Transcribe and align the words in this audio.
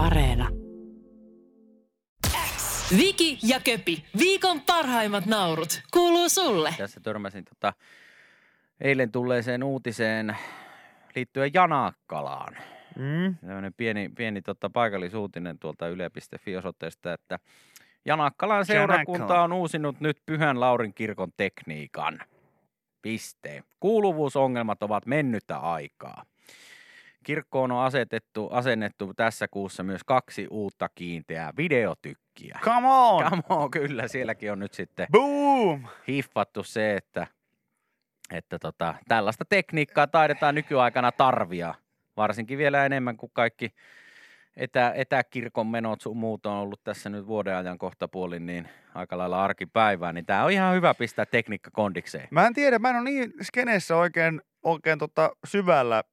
Areena. 0.00 0.48
Viki 2.96 3.38
ja 3.42 3.60
Köpi, 3.64 4.04
viikon 4.18 4.60
parhaimmat 4.60 5.26
naurut, 5.26 5.82
kuuluu 5.92 6.28
sulle. 6.28 6.74
Tässä 6.78 7.00
törmäsin 7.00 7.44
tota, 7.44 7.72
eilen 8.80 9.12
tulleeseen 9.12 9.62
uutiseen 9.62 10.36
liittyen 11.14 11.50
Janakkalaan. 11.54 12.56
Mm. 12.96 13.36
Tämmöinen 13.46 13.74
pieni, 13.76 14.08
pieni 14.16 14.42
tota, 14.42 14.70
paikallisuutinen 14.70 15.58
tuolta 15.58 15.88
yle.fi 15.88 16.56
osoitteesta, 16.56 17.12
että 17.12 17.38
Janakkalan 18.04 18.66
seurakunta 18.66 19.12
Janakkala. 19.12 19.42
on 19.42 19.52
uusinut 19.52 20.00
nyt 20.00 20.18
Pyhän 20.26 20.60
Laurin 20.60 20.94
kirkon 20.94 21.32
tekniikan. 21.36 22.20
Piste. 23.02 23.62
Kuuluvuusongelmat 23.80 24.82
ovat 24.82 25.06
mennyttä 25.06 25.58
aikaa. 25.58 26.24
Kirkkoon 27.24 27.72
on 27.72 27.84
asetettu, 27.84 28.48
asennettu 28.48 29.14
tässä 29.14 29.48
kuussa 29.48 29.82
myös 29.82 30.04
kaksi 30.04 30.46
uutta 30.50 30.88
kiinteää 30.94 31.52
videotykkiä. 31.56 32.58
Come 32.64 32.88
on! 32.88 33.24
Come 33.24 33.42
on, 33.48 33.70
kyllä, 33.70 34.08
sielläkin 34.08 34.52
on 34.52 34.58
nyt 34.58 34.72
sitten 34.72 35.06
Boom! 35.12 35.84
hiffattu 36.08 36.62
se, 36.62 36.96
että, 36.96 37.26
että 38.32 38.58
tota, 38.58 38.94
tällaista 39.08 39.44
tekniikkaa 39.44 40.06
taidetaan 40.06 40.54
nykyaikana 40.54 41.12
tarvia. 41.12 41.74
Varsinkin 42.16 42.58
vielä 42.58 42.86
enemmän 42.86 43.16
kuin 43.16 43.30
kaikki 43.34 43.74
etä, 44.56 44.92
etäkirkon 44.96 45.66
menot 45.66 46.00
sun 46.00 46.16
muut 46.16 46.46
on 46.46 46.52
ollut 46.52 46.84
tässä 46.84 47.10
nyt 47.10 47.26
vuoden 47.26 47.56
ajan 47.56 47.78
kohta 47.78 48.08
puolin, 48.08 48.46
niin 48.46 48.68
aika 48.94 49.18
lailla 49.18 49.44
arkipäivää, 49.44 50.12
niin 50.12 50.26
tämä 50.26 50.44
on 50.44 50.50
ihan 50.50 50.74
hyvä 50.74 50.94
pistää 50.94 51.26
tekniikka 51.26 51.70
kondikseen. 51.70 52.28
Mä 52.30 52.46
en 52.46 52.54
tiedä, 52.54 52.78
mä 52.78 52.90
en 52.90 52.96
ole 52.96 53.04
niin 53.04 53.32
skeneessä 53.42 53.96
oikein, 53.96 54.42
oikein 54.62 54.98
tota 54.98 55.30
syvällä. 55.46 56.04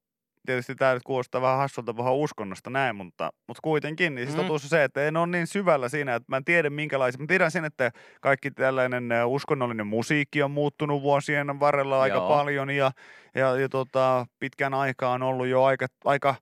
Tietysti 0.48 0.76
tämä 0.76 0.94
nyt 0.94 1.04
kuulostaa 1.04 1.42
vähän 1.42 1.58
hassulta 1.58 1.94
puhua 1.94 2.12
uskonnosta 2.12 2.70
näin, 2.70 2.96
mutta, 2.96 3.30
mutta 3.48 3.62
kuitenkin. 3.64 4.16
Niin 4.16 4.28
siis 4.28 4.38
Mm. 4.38 4.42
totuus 4.44 4.64
on 4.64 4.70
se, 4.70 4.84
että 4.84 5.08
en 5.08 5.18
ole 5.18 5.28
niin 5.28 5.48
syvällä 5.48 5.90
siinä, 5.90 6.16
että 6.16 6.26
mä 6.30 6.38
en 6.38 6.46
tiedä 6.46 6.70
minkälaisia. 6.70 7.20
Mä 7.22 7.28
tiedän 7.28 7.52
sen, 7.52 7.66
että 7.66 7.92
kaikki 8.22 8.52
tällainen 8.52 9.10
uskonnollinen 9.26 9.88
musiikki 9.88 10.44
on 10.44 10.52
muuttunut 10.52 11.02
vuosien 11.02 11.60
varrella 11.60 12.02
aika 12.02 12.16
Joo. 12.16 12.28
paljon 12.28 12.70
ja, 12.70 12.92
ja, 13.36 13.56
ja 13.60 13.70
tota, 13.70 14.26
pitkän 14.40 14.74
aikaa 14.74 15.12
on 15.14 15.24
ollut 15.24 15.48
jo 15.48 15.64
aika, 15.64 15.88
aika 16.06 16.36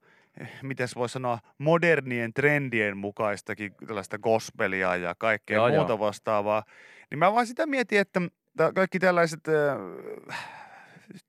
miten 0.62 0.88
voisi 0.96 1.14
sanoa, 1.14 1.40
modernien 1.58 2.34
trendien 2.34 2.98
mukaistakin 2.98 3.74
tällaista 3.88 4.18
gospelia 4.18 4.96
ja 4.96 5.16
kaikkea 5.18 5.56
Joo, 5.56 5.68
joo, 5.68 5.76
joo. 5.76 5.84
muuta 5.84 6.00
vastaavaa. 6.00 6.64
Niin 7.12 7.20
mä 7.20 7.34
vaan 7.34 7.48
sitä 7.48 7.66
mietin, 7.66 8.00
että 8.00 8.22
tä- 8.58 8.72
kaikki 8.76 9.00
tällaiset, 9.00 9.40
äh, 9.48 10.38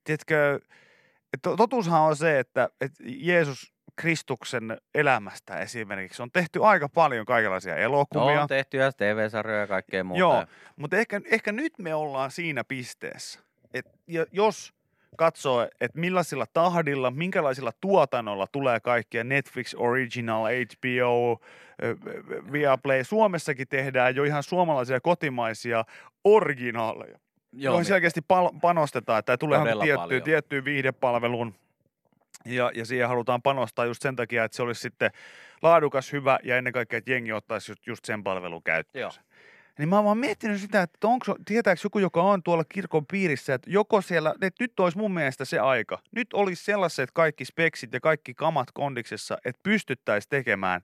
tiedätkö, 0.05 0.61
totuushan 1.43 2.01
on 2.01 2.17
se, 2.17 2.39
että, 2.39 2.69
että 2.81 3.05
Jeesus 3.07 3.73
Kristuksen 3.97 4.79
elämästä 4.95 5.59
esimerkiksi 5.59 6.23
on 6.23 6.31
tehty 6.31 6.65
aika 6.65 6.89
paljon 6.89 7.27
kaikenlaisia 7.27 7.77
elokuvia. 7.77 8.43
On 8.43 8.49
tehty 8.49 8.77
ja 8.77 8.93
TV-sarjoja 8.93 9.61
ja 9.61 9.67
kaikkea 9.67 10.05
muuta. 10.05 10.19
Joo, 10.19 10.45
mutta 10.77 10.97
ehkä, 10.97 11.21
ehkä 11.31 11.53
nyt 11.53 11.79
me 11.79 11.95
ollaan 11.95 12.31
siinä 12.31 12.65
pisteessä, 12.65 13.41
että 13.75 13.99
jos 14.33 14.77
katsoo, 15.17 15.69
että 15.81 15.99
millaisilla 15.99 16.47
tahdilla, 16.53 17.11
minkälaisilla 17.11 17.73
tuotannolla 17.81 18.47
tulee 18.47 18.81
kaikkia 18.81 19.25
Netflix 19.25 19.75
Original, 19.77 20.45
HBO, 20.45 21.41
Viaplay. 22.53 23.05
Suomessakin 23.05 23.69
tehdään 23.69 24.17
jo 24.17 24.25
ihan 24.25 24.43
suomalaisia 24.43 25.01
kotimaisia 25.01 25.85
originaaleja, 26.25 27.19
Joo, 27.57 27.73
joihin 27.73 27.81
me- 27.81 27.89
selkeästi 27.89 28.21
pal- 28.29 28.53
panostetaan, 28.61 29.19
että 29.19 29.39
tulee 29.39 29.61
tiettyyn, 29.83 30.23
tiettyyn 30.23 30.65
viihdepalveluun 30.65 31.55
ja, 32.45 32.71
ja 32.75 32.85
siihen 32.87 33.09
halutaan 33.09 33.43
panostaa 33.43 33.85
just 33.85 34.03
sen 34.03 34.17
takia, 34.17 34.45
että 34.45 34.57
se 34.57 34.63
olisi 34.63 34.81
sitten 34.81 35.11
laadukas, 35.63 36.13
hyvä 36.13 36.39
ja 36.43 36.57
ennen 36.57 36.73
kaikkea, 36.73 36.99
että 36.99 37.11
jengi 37.11 37.33
ottaisi 37.33 37.73
just, 37.73 37.87
just 37.87 38.05
sen 38.05 38.25
palvelun 38.25 38.63
käyttöön. 38.63 39.01
Joo. 39.01 39.11
Niin 39.79 39.89
mä 39.89 39.97
oon 39.97 40.05
vaan 40.05 40.19
miettinyt 40.19 40.61
sitä, 40.61 40.83
että 40.83 41.09
onko, 41.09 41.37
tietääkö 41.45 41.81
joku, 41.85 41.99
joka 41.99 42.23
on 42.23 42.43
tuolla 42.43 42.65
kirkon 42.65 43.07
piirissä, 43.07 43.55
että 43.55 43.71
joko 43.71 44.01
siellä, 44.01 44.35
että 44.43 44.65
nyt 44.65 44.81
olisi 44.81 44.99
mun 44.99 45.15
mielestä 45.15 45.45
se 45.45 45.59
aika. 45.59 45.99
Nyt 46.13 46.29
olisi 46.33 46.65
sellaiset 46.65 47.11
kaikki 47.13 47.45
speksit 47.45 47.93
ja 47.93 48.01
kaikki 48.01 48.35
kamat 48.35 48.69
kondiksessa, 48.73 49.39
että 49.45 49.61
pystyttäisiin 49.63 50.31
tekemään 50.31 50.81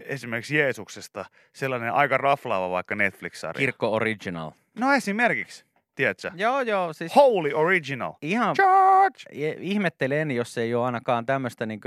esimerkiksi 0.00 0.56
Jeesuksesta 0.56 1.24
sellainen 1.52 1.92
aika 1.92 2.18
raflaava 2.18 2.70
vaikka 2.70 2.94
Netflix-sarja. 2.94 3.58
Kirkko 3.58 3.92
Original. 3.92 4.50
no 4.78 4.92
esimerkiksi, 4.92 5.64
tiedätkö? 5.94 6.30
Joo, 6.34 6.60
joo, 6.60 6.92
siis 6.92 7.16
Holy 7.16 7.50
Original. 7.54 8.12
ihan 8.22 8.54
George! 8.56 9.22
ihmettelen, 9.60 10.30
jos 10.30 10.58
ei 10.58 10.74
ole 10.74 10.84
ainakaan 10.86 11.26
tämmöistä 11.26 11.66
niin 11.66 11.80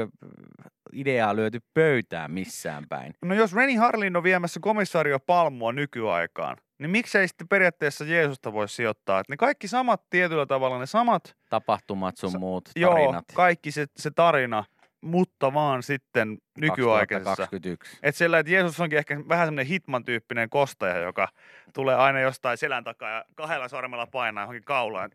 ideaa 0.93 1.35
lyöty 1.35 1.59
pöytään 1.73 2.31
missään 2.31 2.83
päin. 2.89 3.13
No 3.25 3.35
jos 3.35 3.53
Renny 3.53 3.75
Harlin 3.79 4.15
on 4.17 4.23
viemässä 4.23 4.59
komisario 4.59 5.19
Palmua 5.19 5.71
nykyaikaan, 5.71 6.57
niin 6.79 6.89
miksei 6.89 7.27
sitten 7.27 7.47
periaatteessa 7.47 8.03
Jeesusta 8.05 8.53
voi 8.53 8.69
sijoittaa? 8.69 9.19
Että 9.19 9.33
ne 9.33 9.37
kaikki 9.37 9.67
samat 9.67 10.01
tietyllä 10.09 10.45
tavalla, 10.45 10.79
ne 10.79 10.85
samat 10.85 11.35
Tapahtumat 11.49 12.17
sun 12.17 12.39
muut 12.39 12.69
Joo, 12.75 12.91
tarinat. 12.91 13.25
kaikki 13.33 13.71
se, 13.71 13.85
se 13.97 14.11
tarina, 14.11 14.63
mutta 15.07 15.53
vaan 15.53 15.83
sitten 15.83 16.37
nykyaikaisessa. 16.57 17.35
2021. 17.35 17.99
Että 18.03 18.17
siellä, 18.17 18.39
että 18.39 18.51
Jeesus 18.51 18.79
onkin 18.79 18.99
ehkä 18.99 19.19
vähän 19.29 19.47
semmoinen 19.47 19.65
Hitman-tyyppinen 19.65 20.49
kostaja, 20.49 20.97
joka 20.97 21.27
tulee 21.73 21.95
aina 21.95 22.19
jostain 22.19 22.57
selän 22.57 22.83
takaa 22.83 23.09
ja 23.09 23.25
kahdella 23.35 23.67
sormella 23.67 24.07
painaa 24.07 24.43
johonkin 24.43 24.63
kaulaan. 24.63 25.11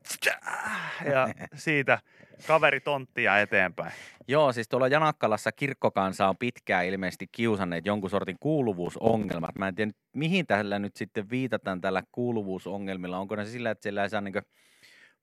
Ja 1.12 1.28
siitä 1.54 1.98
kaveri 2.46 2.80
tonttia 2.80 3.38
eteenpäin. 3.38 3.92
Joo, 4.28 4.52
siis 4.52 4.68
tuolla 4.68 4.88
Janakkalassa 4.88 5.52
kirkkokansa 5.52 6.28
on 6.28 6.36
pitkään 6.36 6.86
ilmeisesti 6.86 7.26
kiusanneet 7.32 7.86
jonkun 7.86 8.10
sortin 8.10 8.36
kuuluvuusongelmat. 8.40 9.58
Mä 9.58 9.68
en 9.68 9.74
tiedä, 9.74 9.92
mihin 10.12 10.46
tällä 10.46 10.78
nyt 10.78 10.96
sitten 10.96 11.30
viitataan 11.30 11.80
tällä 11.80 12.02
kuuluvuusongelmilla. 12.12 13.18
Onko 13.18 13.36
ne 13.36 13.44
sillä, 13.44 13.70
että 13.70 13.82
siellä 13.82 14.02
ei 14.02 14.10
saa 14.10 14.20
niin 14.20 14.34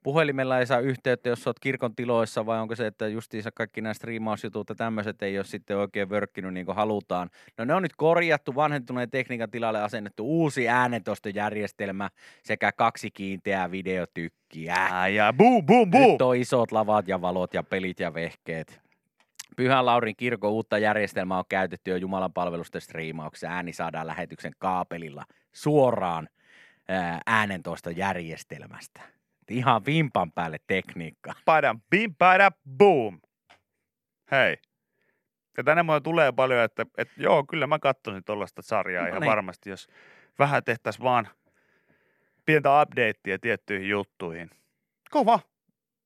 puhelimella 0.04 0.60
ei 0.60 0.66
saa 0.66 0.80
yhteyttä, 0.80 1.30
jos 1.30 1.48
olet 1.48 1.60
kirkon 1.60 1.96
tiloissa, 1.96 2.46
vai 2.46 2.60
onko 2.60 2.76
se, 2.76 2.88
että 2.88 3.08
justiinsa 3.08 3.52
kaikki 3.52 3.82
nämä 3.82 3.94
striimausjutut 3.94 4.70
ja 4.70 4.76
tämmöiset 4.76 5.22
ei 5.22 5.38
ole 5.38 5.46
sitten 5.46 5.78
oikein 5.78 6.10
vörkkinyt 6.10 6.54
niin 6.54 6.66
kuin 6.66 6.76
halutaan. 6.76 7.30
No 7.58 7.66
ne 7.66 7.74
on 7.74 7.84
nyt 7.84 7.96
korjattu, 7.96 8.56
vanhentuneen 8.56 9.10
tekniikan 9.10 9.52
tilalle 9.52 9.82
asennettu 9.82 10.26
uusi 10.26 10.70
äänentoistojärjestelmä 10.70 12.10
sekä 12.44 12.72
kaksi 12.72 13.12
kiinteää 13.12 13.72
videotykkiä. 13.72 15.08
Ja 15.08 15.34
boom, 15.34 15.66
boom, 15.66 15.92
boom. 15.92 16.12
Nyt 16.12 16.22
on 16.22 16.36
isot 16.36 16.72
lavat 16.72 17.08
ja 17.08 17.22
valot 17.22 17.54
ja 17.54 17.64
pelit 17.64 18.00
ja 18.00 18.14
vehkeet. 18.14 18.82
Pyhän 19.56 19.86
Laurin 19.86 20.16
kirkon 20.16 20.52
uutta 20.52 20.78
järjestelmää 20.78 21.38
on 21.38 21.44
käytetty 21.50 21.92
jo 21.92 21.98
Jumalan 21.98 22.34
palvelusten 22.34 22.82
striimauksessa. 22.82 23.48
Ääni 23.48 23.74
saadaan 23.74 24.08
lähetyksen 24.08 24.52
kaapelilla 24.58 25.24
suoraan 25.52 26.30
ää, 26.88 27.22
äänentoista 27.26 27.92
järjestelmästä. 27.92 29.19
Ihan 29.50 29.86
vimpan 29.86 30.32
päälle 30.32 30.58
tekniikka. 30.68 31.34
Padam, 31.46 31.82
bim, 31.90 32.16
pada, 32.16 32.52
boom. 32.78 33.20
Hei. 34.32 34.58
Ja 35.58 35.64
tänne 35.64 35.84
mulle 35.84 36.02
tulee 36.02 36.32
paljon, 36.32 36.64
että, 36.64 36.86
että 36.98 37.14
joo, 37.18 37.44
kyllä 37.44 37.68
mä 37.68 37.80
katsoisin 37.80 38.24
tuollaista 38.24 38.62
sarjaa 38.62 39.04
No 39.04 39.10
ihan 39.10 39.22
niin. 39.22 39.30
varmasti, 39.30 39.70
jos 39.70 39.88
vähän 40.40 40.64
tehtäisiin 40.64 41.04
vaan 41.04 41.28
pientä 42.46 42.82
updatea 42.82 43.40
tiettyihin 43.42 43.90
juttuihin. 43.90 44.50
Kova. 45.12 45.40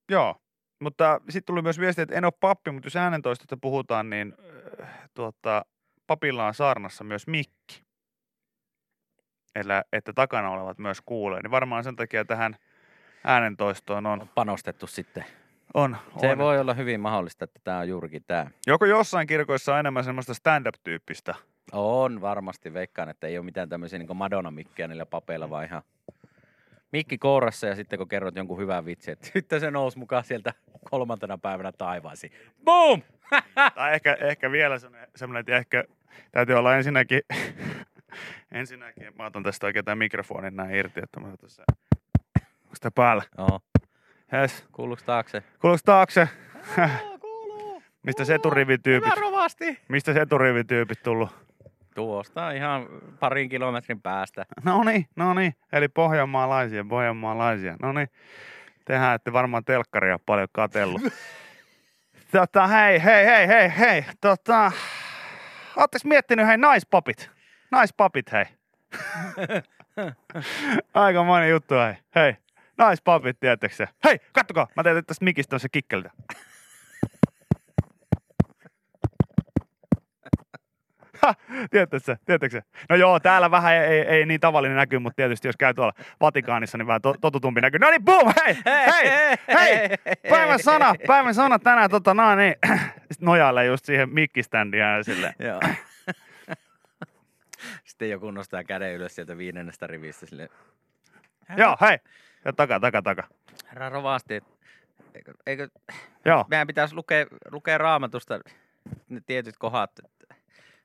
Joo. 0.09 0.35
Mutta 0.79 1.21
sitten 1.29 1.53
tuli 1.53 1.61
myös 1.61 1.79
viesti, 1.79 2.01
että 2.01 2.15
en 2.15 2.25
ole 2.25 2.33
pappi, 2.39 2.71
mutta 2.71 2.87
jos 2.87 2.95
äänentoistosta 2.95 3.57
puhutaan, 3.61 4.09
niin 4.09 4.33
äh, 4.81 5.09
tuota, 5.13 5.65
papilla 6.07 6.47
on 6.47 6.53
saarnassa 6.53 7.03
myös 7.03 7.27
mikki. 7.27 7.83
Eli 9.55 9.73
että 9.93 10.13
takana 10.13 10.49
olevat 10.49 10.77
myös 10.77 11.01
kuulee. 11.05 11.41
Niin 11.41 11.51
varmaan 11.51 11.83
sen 11.83 11.95
takia 11.95 12.25
tähän 12.25 12.55
äänentoistoon 13.23 14.05
on. 14.05 14.21
On 14.21 14.29
panostettu 14.35 14.87
sitten. 14.87 15.25
on, 15.73 15.97
Se 16.19 16.31
on. 16.31 16.37
voi 16.37 16.59
olla 16.59 16.73
hyvin 16.73 16.99
mahdollista, 16.99 17.43
että 17.45 17.59
tämä 17.63 17.79
on 17.79 17.89
juurikin 17.89 18.23
tämä. 18.27 18.47
Joko 18.67 18.85
jossain 18.85 19.27
kirkoissa 19.27 19.73
on 19.73 19.79
enemmän 19.79 20.03
semmoista 20.03 20.33
stand-up-tyyppistä. 20.33 21.35
On 21.71 22.21
varmasti, 22.21 22.73
veikkaan, 22.73 23.09
että 23.09 23.27
ei 23.27 23.37
ole 23.37 23.45
mitään 23.45 23.69
tämmöisiä 23.69 23.99
niin 23.99 24.17
madonna-mikkiä 24.17 24.87
niillä 24.87 25.05
papeilla, 25.05 25.49
vaan 25.49 25.65
ihan 25.65 25.83
mikki 26.91 27.17
kourassa 27.17 27.67
ja 27.67 27.75
sitten 27.75 27.99
kun 27.99 28.07
kerrot 28.07 28.35
jonkun 28.35 28.59
hyvän 28.59 28.85
vitsin, 28.85 29.11
että 29.11 29.27
sitten 29.33 29.59
se 29.59 29.71
nousi 29.71 29.99
mukaan 29.99 30.23
sieltä 30.23 30.53
kolmantena 30.89 31.37
päivänä 31.37 31.71
taivaasi. 31.71 32.31
Boom! 32.63 33.01
tai 33.75 33.93
ehkä, 33.93 34.17
ehkä 34.21 34.51
vielä 34.51 34.79
semmoinen, 35.15 35.39
että 35.39 35.57
ehkä 35.57 35.83
täytyy 36.31 36.55
olla 36.55 36.75
ensinnäkin, 36.75 37.21
ensinnäkin, 38.51 39.11
mä 39.17 39.25
otan 39.25 39.43
tästä 39.43 39.67
oikein 39.67 39.85
tämän 39.85 39.97
mikrofonin 39.97 40.55
näin 40.55 40.75
irti, 40.75 40.99
että 41.03 41.19
mä 41.19 41.27
se, 41.47 41.63
onko 42.73 42.75
sitä 42.75 42.91
päällä? 42.91 43.23
Joo, 43.37 43.59
Yes. 44.33 44.65
kuuluuko 44.71 45.01
taakse? 45.05 45.43
Kuuluuko 45.61 45.81
taakse? 45.85 46.29
kuuluu. 47.21 47.83
Mistä 48.03 48.25
se 48.25 48.35
eturivityypit, 48.35 49.15
Hyvä 49.15 49.21
rovasti. 49.21 49.79
mistä 49.89 50.13
se 50.13 50.21
eturivityypit 50.21 51.03
tullut? 51.03 51.29
Tuosta 51.95 52.51
ihan 52.51 52.85
parin 53.19 53.49
kilometrin 53.49 54.01
päästä. 54.01 54.45
No 54.63 54.83
niin, 54.83 55.05
no 55.15 55.33
niin. 55.33 55.55
Eli 55.71 55.87
pohjanmaalaisia, 55.87 56.85
pohjanmaalaisia. 56.89 57.75
No 57.81 57.91
niin. 57.93 58.07
Tehän 58.85 59.15
ette 59.15 59.33
varmaan 59.33 59.63
telkkaria 59.65 60.19
paljon 60.25 60.47
katellut. 60.51 61.01
tota, 62.31 62.67
hei, 62.67 63.03
hei, 63.03 63.25
hei, 63.25 63.47
hei, 63.47 63.71
hei. 63.79 64.05
Tota, 64.21 64.71
Ootteko 65.77 66.07
miettinyt, 66.07 66.47
hei, 66.47 66.57
naispapit? 66.57 67.31
Naispapit, 67.71 68.31
hei. 68.31 68.45
Aika 70.93 71.23
monen 71.23 71.49
juttu, 71.49 71.75
hei. 71.75 71.93
Hei, 72.15 72.35
naispapit, 72.77 73.39
tiedättekö 73.39 73.75
se? 73.75 73.87
Hei, 74.03 74.19
kattokaa, 74.33 74.67
mä 74.75 74.83
teen 74.83 75.05
tästä 75.05 75.25
mikistä 75.25 75.59
se 75.59 75.69
kikkeltä. 75.69 76.09
Tiedätkö? 81.71 82.17
Tiedätkö? 82.25 82.61
No 82.89 82.95
joo, 82.95 83.19
täällä 83.19 83.51
vähän 83.51 83.73
ei, 83.73 83.79
ei, 83.79 84.01
ei 84.01 84.25
niin 84.25 84.39
tavallinen 84.39 84.77
näky, 84.77 84.99
mutta 84.99 85.15
tietysti 85.15 85.47
jos 85.47 85.57
käy 85.57 85.73
tuolla 85.73 85.93
Vatikaanissa, 86.21 86.77
niin 86.77 86.87
vähän 86.87 87.01
to, 87.01 87.15
totutumpi 87.21 87.61
näkyy. 87.61 87.79
No 87.79 87.89
niin, 87.89 88.03
boom, 88.03 88.33
hei, 88.45 88.57
hei, 88.65 89.11
hei, 89.47 89.89
päivän 90.29 90.59
sana, 90.59 90.95
päivän 91.07 91.35
sana 91.35 91.59
tänään, 91.59 91.89
tota, 91.89 92.13
no 92.13 92.35
niin, 92.35 92.55
nojailee 93.21 93.65
just 93.65 93.85
siihen 93.85 94.09
mikkiständiin 94.09 94.81
ja 94.81 95.03
silleen. 95.03 95.33
Joo. 95.39 95.59
Sitten 97.83 98.09
joku 98.09 98.31
nostaa 98.31 98.63
käden 98.63 98.93
ylös 98.93 99.15
sieltä 99.15 99.37
viidennestä 99.37 99.87
rivistä 99.87 100.25
sille. 100.25 100.49
Joo, 101.57 101.77
hei, 101.81 101.97
ja 102.45 102.53
taka, 102.53 102.79
taka, 102.79 103.01
taka. 103.01 103.23
Herra 103.69 103.89
rovasti, 103.89 104.43
eikö, 105.15 105.33
eikö, 105.45 105.67
Joo, 106.25 106.45
meidän 106.49 106.67
pitäisi 106.67 106.95
lukea, 106.95 107.25
lukea 107.51 107.77
raamatusta 107.77 108.39
ne 109.09 109.21
tietyt 109.25 109.57
kohdat. 109.57 109.91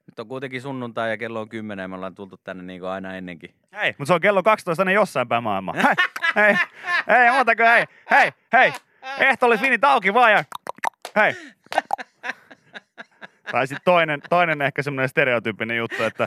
Nyt 0.06 0.18
on 0.18 0.28
kuitenkin 0.28 0.62
sunnuntai 0.62 1.10
ja 1.10 1.16
kello 1.16 1.40
on 1.40 1.48
kymmenen 1.48 1.84
ja 1.84 1.88
me 1.88 1.94
ollaan 1.94 2.14
tultu 2.14 2.36
tänne 2.36 2.62
niin 2.62 2.80
kuin 2.80 2.90
aina 2.90 3.16
ennenkin. 3.16 3.54
hei, 3.72 3.90
mutta 3.98 4.06
se 4.06 4.14
on 4.14 4.20
kello 4.20 4.42
12 4.42 4.84
ne 4.84 4.92
jossain 4.92 5.28
päin 5.28 5.42
maailmaa. 5.42 5.74
Hei, 5.74 5.94
hei, 6.36 6.54
hei, 7.08 7.30
muuta 7.32 7.56
kuin 7.56 7.68
hei, 7.68 7.84
hei, 8.10 8.32
hei, 8.52 8.72
ehtoollisviinit 9.20 9.84
auki 9.84 10.14
vaan 10.14 10.32
ja 10.32 10.44
hei. 11.16 11.34
Tai 13.52 13.66
sitten 13.66 13.84
toinen, 13.84 14.20
toinen 14.30 14.62
ehkä 14.62 14.82
semmoinen 14.82 15.08
stereotyyppinen 15.08 15.76
juttu, 15.76 16.02
että 16.02 16.26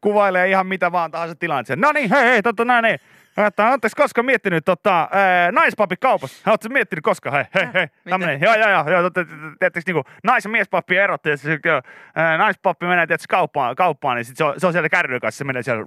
kuvailee 0.00 0.48
ihan 0.48 0.66
mitä 0.66 0.92
vaan 0.92 1.10
tahansa 1.10 1.34
tilanteen. 1.34 1.80
No 1.80 1.92
niin, 1.92 2.10
hei, 2.10 2.24
hei, 2.24 2.42
totta 2.42 2.64
näin, 2.64 2.82
niin. 2.82 3.00
Että 3.46 3.70
ootteko 3.70 3.92
koskaan 3.96 4.26
miettinyt 4.26 4.64
tota, 4.64 5.08
naispappi 5.52 5.96
kaupassa? 5.96 6.50
Ootteko 6.50 6.72
miettinyt 6.72 7.02
koskaan? 7.02 7.34
Hei, 7.34 7.44
hei, 7.54 7.68
hei. 7.74 7.86
Tämmönen, 8.10 8.40
joo, 8.40 8.54
joo, 8.54 8.70
joo, 8.70 8.90
joo, 8.90 9.10
tietysti 9.58 9.92
niinku 9.92 10.10
nais- 10.22 10.44
ja 10.44 10.50
miespappi 10.50 10.96
erotti, 10.96 11.28
ja 11.28 11.36
joo, 11.64 11.82
ää, 12.14 12.38
naispappi 12.38 12.86
menee 12.86 13.06
tietysti 13.06 13.26
kauppaan, 13.28 13.76
kauppaan 13.76 14.16
niin 14.16 14.24
sit 14.24 14.36
se, 14.36 14.44
on, 14.44 14.54
se 14.58 14.66
on 14.66 14.72
siellä 14.72 14.88
kärryn 14.88 15.20
kanssa, 15.20 15.38
se 15.38 15.44
menee 15.44 15.62
siellä, 15.62 15.84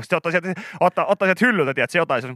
sitten 0.00 0.16
ottaa 0.16 0.32
sieltä, 0.32 0.60
ottaa, 0.80 1.06
ottaa 1.06 1.26
sieltä 1.26 1.46
hyllyltä, 1.46 1.74
tiedät, 1.74 1.90
se 1.90 1.98
jotain, 1.98 2.22
se 2.22 2.28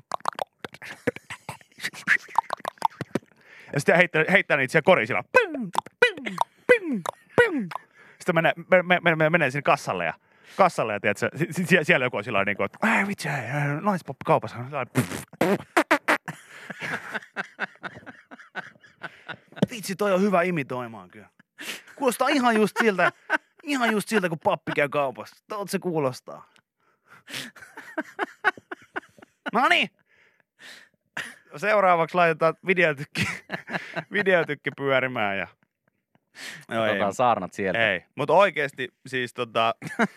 ja 3.72 3.80
sitten 3.80 3.96
heittää, 3.96 4.24
heittää 4.30 4.56
niitä 4.56 4.72
siellä 4.72 4.84
koriin 4.84 5.06
sillä. 5.06 5.22
Ping, 5.32 5.70
ping, 6.00 6.36
ping, 6.66 7.02
ping. 7.36 7.68
Sitten 8.28 8.34
menee, 8.34 8.52
me, 8.70 8.82
me, 8.82 9.00
me, 9.02 9.16
me, 9.16 9.30
menee 9.30 9.50
sinne 9.50 9.62
kassalle 9.62 10.04
ja 10.04 10.14
kassalle 10.56 10.92
ja 10.92 11.00
tiedätkö, 11.00 11.30
si, 11.36 11.46
si, 11.50 11.64
sie- 11.66 11.84
siellä 11.84 12.06
joku 12.06 12.16
on 12.16 12.25
sillä 12.25 12.44
niin 12.44 12.56
kuin, 12.56 12.64
että 12.64 12.98
ei 12.98 13.06
vitsi, 13.06 13.28
naispoppi 13.80 14.22
kaupassa. 14.26 14.56
Vitsi, 19.70 19.96
toi 19.96 20.12
on 20.12 20.22
hyvä 20.22 20.42
imitoimaan 20.42 21.08
kyllä. 21.10 21.28
Kuulostaa 21.96 22.28
ihan 22.28 22.56
just 22.56 22.76
siltä, 22.80 23.12
ihan 23.62 23.92
just 23.92 24.08
siltä, 24.08 24.28
kun 24.28 24.38
pappi 24.44 24.72
käy 24.76 24.88
kaupassa. 24.88 25.36
Tuolta 25.48 25.70
se 25.70 25.78
kuulostaa. 25.78 26.44
No 29.52 29.69
niin. 29.69 29.90
Seuraavaksi 31.56 32.14
laitetaan 32.14 32.54
videotykki, 32.66 33.28
videotykki 34.12 34.70
pyörimään 34.76 35.38
ja... 35.38 35.46
Ei, 36.70 36.79
Otetaan 36.79 37.14
saarnat 37.14 37.52
sieltä. 37.52 37.93
ei, 37.93 38.05
mutta 38.14 38.35
oikeasti 38.35 38.88
siis 39.06 39.35
tota... 39.35 39.75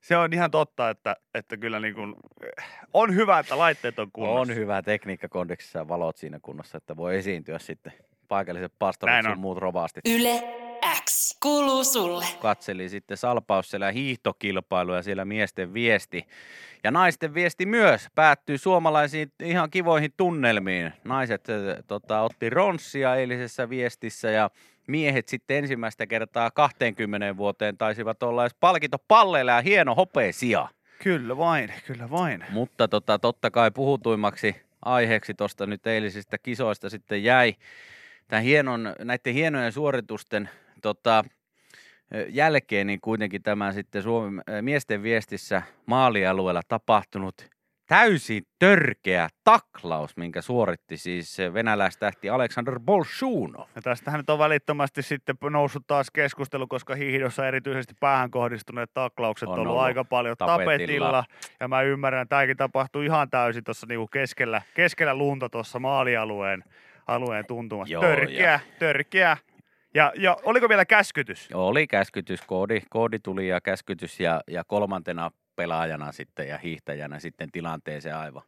se 0.00 0.16
on 0.16 0.32
ihan 0.32 0.50
totta, 0.50 0.90
että, 0.90 1.16
että 1.34 1.56
kyllä 1.56 1.80
niin 1.80 1.94
kuin, 1.94 2.14
on 2.92 3.14
hyvä, 3.14 3.38
että 3.38 3.58
laitteet 3.58 3.98
on 3.98 4.12
kunnossa. 4.12 4.40
On 4.40 4.54
hyvä 4.54 4.82
tekniikkakondeksissa 4.82 5.78
ja 5.78 5.88
valot 5.88 6.16
siinä 6.16 6.38
kunnossa, 6.42 6.78
että 6.78 6.96
voi 6.96 7.16
esiintyä 7.16 7.58
sitten 7.58 7.92
paikalliset 8.28 8.72
pastorit 8.78 9.26
on. 9.26 9.38
muut 9.38 9.58
rovastit. 9.58 10.06
Yle 10.06 10.42
X 11.04 11.38
kuuluu 11.42 11.84
sulle. 11.84 12.24
Katseli 12.40 12.88
sitten 12.88 13.16
salpaus 13.16 13.70
siellä 13.70 13.92
hiihtokilpailu 13.92 14.94
ja 14.94 15.02
siellä 15.02 15.24
miesten 15.24 15.74
viesti. 15.74 16.26
Ja 16.84 16.90
naisten 16.90 17.34
viesti 17.34 17.66
myös 17.66 18.06
päättyi 18.14 18.58
suomalaisiin 18.58 19.32
ihan 19.42 19.70
kivoihin 19.70 20.12
tunnelmiin. 20.16 20.92
Naiset 21.04 21.44
tota, 21.86 22.20
otti 22.20 22.50
ronssia 22.50 23.14
eilisessä 23.16 23.68
viestissä 23.68 24.30
ja 24.30 24.50
miehet 24.86 25.28
sitten 25.28 25.56
ensimmäistä 25.56 26.06
kertaa 26.06 26.50
20 26.50 27.36
vuoteen 27.36 27.76
taisivat 27.78 28.22
olla 28.22 28.42
edes 28.42 28.56
palkintopalleilla 28.60 29.52
ja 29.52 29.60
hieno 29.60 29.94
hopeisia. 29.94 30.68
Kyllä 31.02 31.36
vain, 31.36 31.72
kyllä 31.86 32.10
vain. 32.10 32.44
Mutta 32.50 32.88
tota, 32.88 33.18
totta 33.18 33.50
kai 33.50 33.70
puhutuimmaksi 33.70 34.56
aiheeksi 34.84 35.34
tuosta 35.34 35.66
nyt 35.66 35.86
eilisistä 35.86 36.38
kisoista 36.38 36.90
sitten 36.90 37.24
jäi 37.24 37.54
tämän 38.28 38.44
hienon, 38.44 38.94
näiden 39.04 39.34
hienojen 39.34 39.72
suoritusten 39.72 40.48
tota, 40.82 41.24
jälkeen 42.28 42.86
niin 42.86 43.00
kuitenkin 43.00 43.42
tämä 43.42 43.72
sitten 43.72 44.02
Suomen 44.02 44.42
miesten 44.60 45.02
viestissä 45.02 45.62
maalialueella 45.86 46.62
tapahtunut 46.68 47.34
täysin 47.86 48.42
törkeä 48.58 49.28
taklaus, 49.44 50.16
minkä 50.16 50.42
suoritti 50.42 50.96
siis 50.96 51.38
venäläistähti 51.54 52.30
Aleksander 52.30 52.80
Bolshunov. 52.80 53.68
Ja 53.74 53.82
tästähän 53.82 54.20
nyt 54.20 54.30
on 54.30 54.38
välittömästi 54.38 55.02
sitten 55.02 55.36
noussut 55.50 55.86
taas 55.86 56.10
keskustelu, 56.10 56.66
koska 56.66 56.94
hiihdossa 56.94 57.48
erityisesti 57.48 57.94
päähän 58.00 58.30
kohdistuneet 58.30 58.90
taklaukset 58.94 59.48
on, 59.48 59.52
On 59.52 59.58
ollut, 59.58 59.70
ollut 59.70 59.84
aika 59.84 60.04
paljon 60.04 60.36
tapetilla. 60.36 60.64
tapetilla. 60.64 61.24
Ja 61.60 61.68
mä 61.68 61.82
ymmärrän, 61.82 62.22
että 62.22 62.36
tämäkin 62.36 62.56
tapahtui 62.56 63.06
ihan 63.06 63.30
täysin 63.30 63.64
tuossa 63.64 63.86
niinku 63.86 64.06
keskellä, 64.06 64.62
keskellä 64.74 65.14
lunta 65.14 65.48
tuossa 65.48 65.78
maalialueen 65.78 66.64
alueen 67.06 67.46
tuntumassa. 67.46 67.92
Joo, 67.92 68.02
törkeä, 68.02 68.52
ja- 68.52 68.60
törkeä. 68.78 69.36
Ja, 69.94 70.12
ja 70.16 70.36
oliko 70.42 70.68
vielä 70.68 70.84
käskytys? 70.84 71.48
Oli 71.54 71.86
käskytys, 71.86 72.42
koodi, 72.42 72.80
koodi 72.90 73.18
tuli 73.18 73.48
ja 73.48 73.60
käskytys 73.60 74.20
ja, 74.20 74.40
ja 74.48 74.64
kolmantena 74.64 75.30
pelaajana 75.56 76.12
sitten 76.12 76.48
ja 76.48 76.58
hiihtäjänä 76.58 77.18
sitten 77.18 77.52
tilanteeseen 77.52 78.16
aivan, 78.16 78.42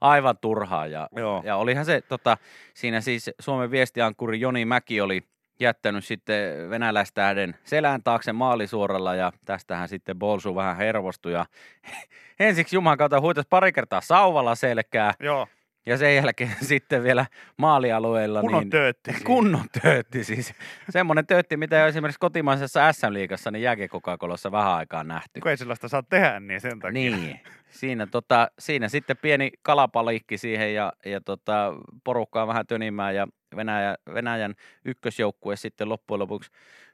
aivan 0.00 0.38
turhaa. 0.40 0.86
Ja, 0.86 1.08
Joo. 1.16 1.42
ja 1.44 1.56
olihan 1.56 1.84
se, 1.84 2.00
tota, 2.00 2.36
siinä 2.74 3.00
siis 3.00 3.30
Suomen 3.38 3.70
viestiankkuri 3.70 4.40
Joni 4.40 4.64
Mäki 4.64 5.00
oli 5.00 5.22
jättänyt 5.60 6.04
sitten 6.04 6.70
venäläistähden 6.70 7.54
selän 7.64 8.02
taakse 8.02 8.32
maalisuoralla 8.32 9.14
ja 9.14 9.32
tästähän 9.44 9.88
sitten 9.88 10.18
Bolsu 10.18 10.54
vähän 10.54 10.76
hervostui 10.76 11.32
ja 11.32 11.46
ensiksi 12.40 12.76
Jumalan 12.76 12.98
kautta 12.98 13.20
huitas 13.20 13.46
pari 13.50 13.72
kertaa 13.72 14.00
sauvalla 14.00 14.54
selkää 14.54 15.14
Joo, 15.20 15.46
ja 15.86 15.96
sen 15.96 16.16
jälkeen 16.16 16.56
sitten 16.70 17.02
vielä 17.02 17.26
maalialueella 17.56 18.40
kunnon 18.40 18.60
niin, 18.60 18.70
töötti. 18.70 19.10
siis. 19.12 19.24
Kunnon 19.24 19.66
töötti 19.82 20.24
siis. 20.24 20.54
Semmoinen 20.90 21.26
töötti, 21.26 21.56
mitä 21.56 21.76
jo 21.76 21.86
esimerkiksi 21.86 22.20
kotimaisessa 22.20 22.92
SM-liigassa 22.92 23.50
niin 23.50 23.62
jääkiekokakolossa 23.62 24.52
vähän 24.52 24.72
aikaa 24.72 25.04
nähty. 25.04 25.40
Kun 25.40 25.50
ei 25.50 25.56
sellaista 25.56 25.88
saa 25.88 26.02
tehdä, 26.02 26.40
niin 26.40 26.60
sen 26.60 26.80
takia. 26.80 26.92
Niin. 26.92 27.40
Siinä, 27.70 28.06
tota, 28.06 28.48
siinä 28.58 28.88
sitten 28.88 29.16
pieni 29.16 29.50
kalapalikki 29.62 30.38
siihen 30.38 30.74
ja, 30.74 30.92
ja 31.04 31.20
tota, 31.20 31.72
porukkaa 32.04 32.46
vähän 32.46 32.66
tönimään 32.66 33.14
ja 33.14 33.28
Venäjä, 33.56 33.94
Venäjän 34.14 34.54
ykkösjoukkue 34.84 35.56
sitten 35.56 35.88
loppujen 35.88 36.18
lopuksi 36.18 36.50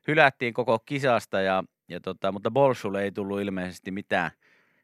hylättiin 0.09 0.55
koko 0.55 0.79
kisasta, 0.79 1.41
ja, 1.41 1.65
ja 1.89 2.01
tota, 2.01 2.33
mutta 2.33 2.51
Bolsulle 2.51 3.03
ei 3.03 3.13
tullut 3.13 3.41
ilmeisesti 3.41 3.91
mitään 3.91 4.31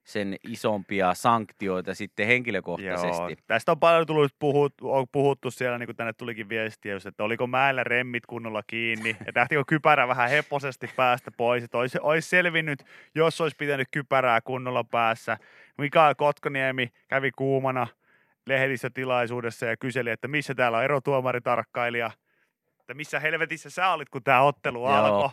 sen 0.06 0.36
isompia 0.48 1.14
sanktioita 1.14 1.94
sitten 1.94 2.26
henkilökohtaisesti. 2.26 3.22
Joo, 3.22 3.36
tästä 3.46 3.72
on 3.72 3.80
paljon 3.80 4.06
tullut 4.06 4.32
puhut, 4.38 4.74
on 4.80 5.06
puhuttu 5.12 5.50
siellä, 5.50 5.78
niin 5.78 5.86
kuin 5.86 5.96
tänne 5.96 6.12
tulikin 6.12 6.48
viestiä, 6.48 6.92
just, 6.92 7.06
että 7.06 7.24
oliko 7.24 7.46
mäellä 7.46 7.84
remmit 7.84 8.26
kunnolla 8.26 8.62
kiinni, 8.66 9.16
ja 9.26 9.32
lähtikö 9.34 9.64
kypärä 9.66 10.08
vähän 10.08 10.30
heposesti 10.30 10.90
päästä 10.96 11.30
pois, 11.30 11.64
että 11.64 11.78
olisi, 11.78 11.98
olisi 12.02 12.28
selvinnyt, 12.28 12.84
jos 13.14 13.40
olisi 13.40 13.56
pitänyt 13.56 13.88
kypärää 13.90 14.40
kunnolla 14.40 14.84
päässä. 14.84 15.38
Mikael 15.78 16.14
Kotkaniemi 16.14 16.92
kävi 17.08 17.30
kuumana 17.30 17.86
lehdistötilaisuudessa 18.46 19.66
ja 19.66 19.76
kyseli, 19.76 20.10
että 20.10 20.28
missä 20.28 20.54
täällä 20.54 20.78
on 20.78 20.84
erotuomaritarkkailija, 20.84 22.10
että 22.80 22.94
missä 22.94 23.20
helvetissä 23.20 23.70
sä 23.70 23.88
olit, 23.88 24.08
kun 24.08 24.22
tämä 24.22 24.42
ottelu 24.42 24.78
Joo. 24.78 24.88
alkoi. 24.88 25.30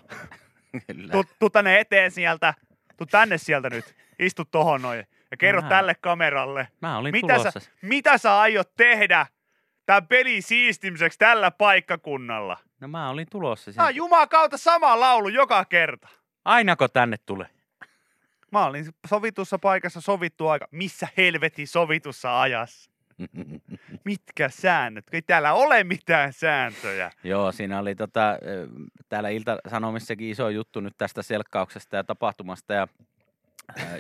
Tuu 1.40 1.50
tänne 1.50 1.80
eteen 1.80 2.12
sieltä, 2.12 2.54
tuu 2.98 3.08
tänne 3.08 3.38
sieltä 3.38 3.70
nyt, 3.70 3.96
istu 4.20 4.46
tohon 4.46 4.82
noin 4.82 5.08
ja 5.32 5.38
kerro 5.38 5.62
Mä- 5.62 5.70
tälle 5.70 5.96
kameralle, 6.02 6.68
Mä 6.82 6.98
olin 6.98 7.12
mitä 7.12 7.34
tulossa. 7.34 7.60
sä, 7.60 7.72
mitä 7.82 8.18
sä 8.18 8.40
aiot 8.40 8.76
tehdä 8.78 9.26
tämän 9.86 10.08
pelin 10.08 10.44
siistimiseksi 10.44 11.20
tällä 11.20 11.52
paikkakunnalla? 11.52 12.58
No 12.82 12.88
mä 12.88 13.10
olin 13.10 13.28
tulossa. 13.32 13.66
Tää 13.66 13.72
Sinne. 13.74 13.86
on 13.88 13.96
Jumalan 13.96 14.30
kautta 14.30 14.58
sama 14.58 15.00
laulu 15.00 15.28
joka 15.28 15.66
kerta. 15.66 16.08
Ainako 16.46 16.88
tänne 16.88 17.18
tulee? 17.26 17.48
Mä 18.52 18.66
olin 18.66 18.86
sovitussa 19.08 19.60
paikassa 19.60 20.02
sovittu 20.02 20.48
aika. 20.48 20.68
Missä 20.72 21.08
helvetin 21.18 21.68
sovitussa 21.68 22.42
ajassa? 22.42 22.92
Mitkä 24.06 24.50
säännöt? 24.50 25.06
Ei 25.12 25.22
täällä 25.22 25.54
ole 25.54 25.84
mitään 25.84 26.34
sääntöjä. 26.34 27.12
Joo, 27.24 27.52
siinä 27.52 27.80
oli 27.80 27.96
tota, 27.96 28.38
täällä 29.10 29.30
Ilta-Sanomissakin 29.30 30.30
iso 30.30 30.50
juttu 30.50 30.80
nyt 30.80 30.94
tästä 30.98 31.22
selkkauksesta 31.22 31.96
ja 31.96 32.04
tapahtumasta 32.04 32.74
ja 32.74 32.88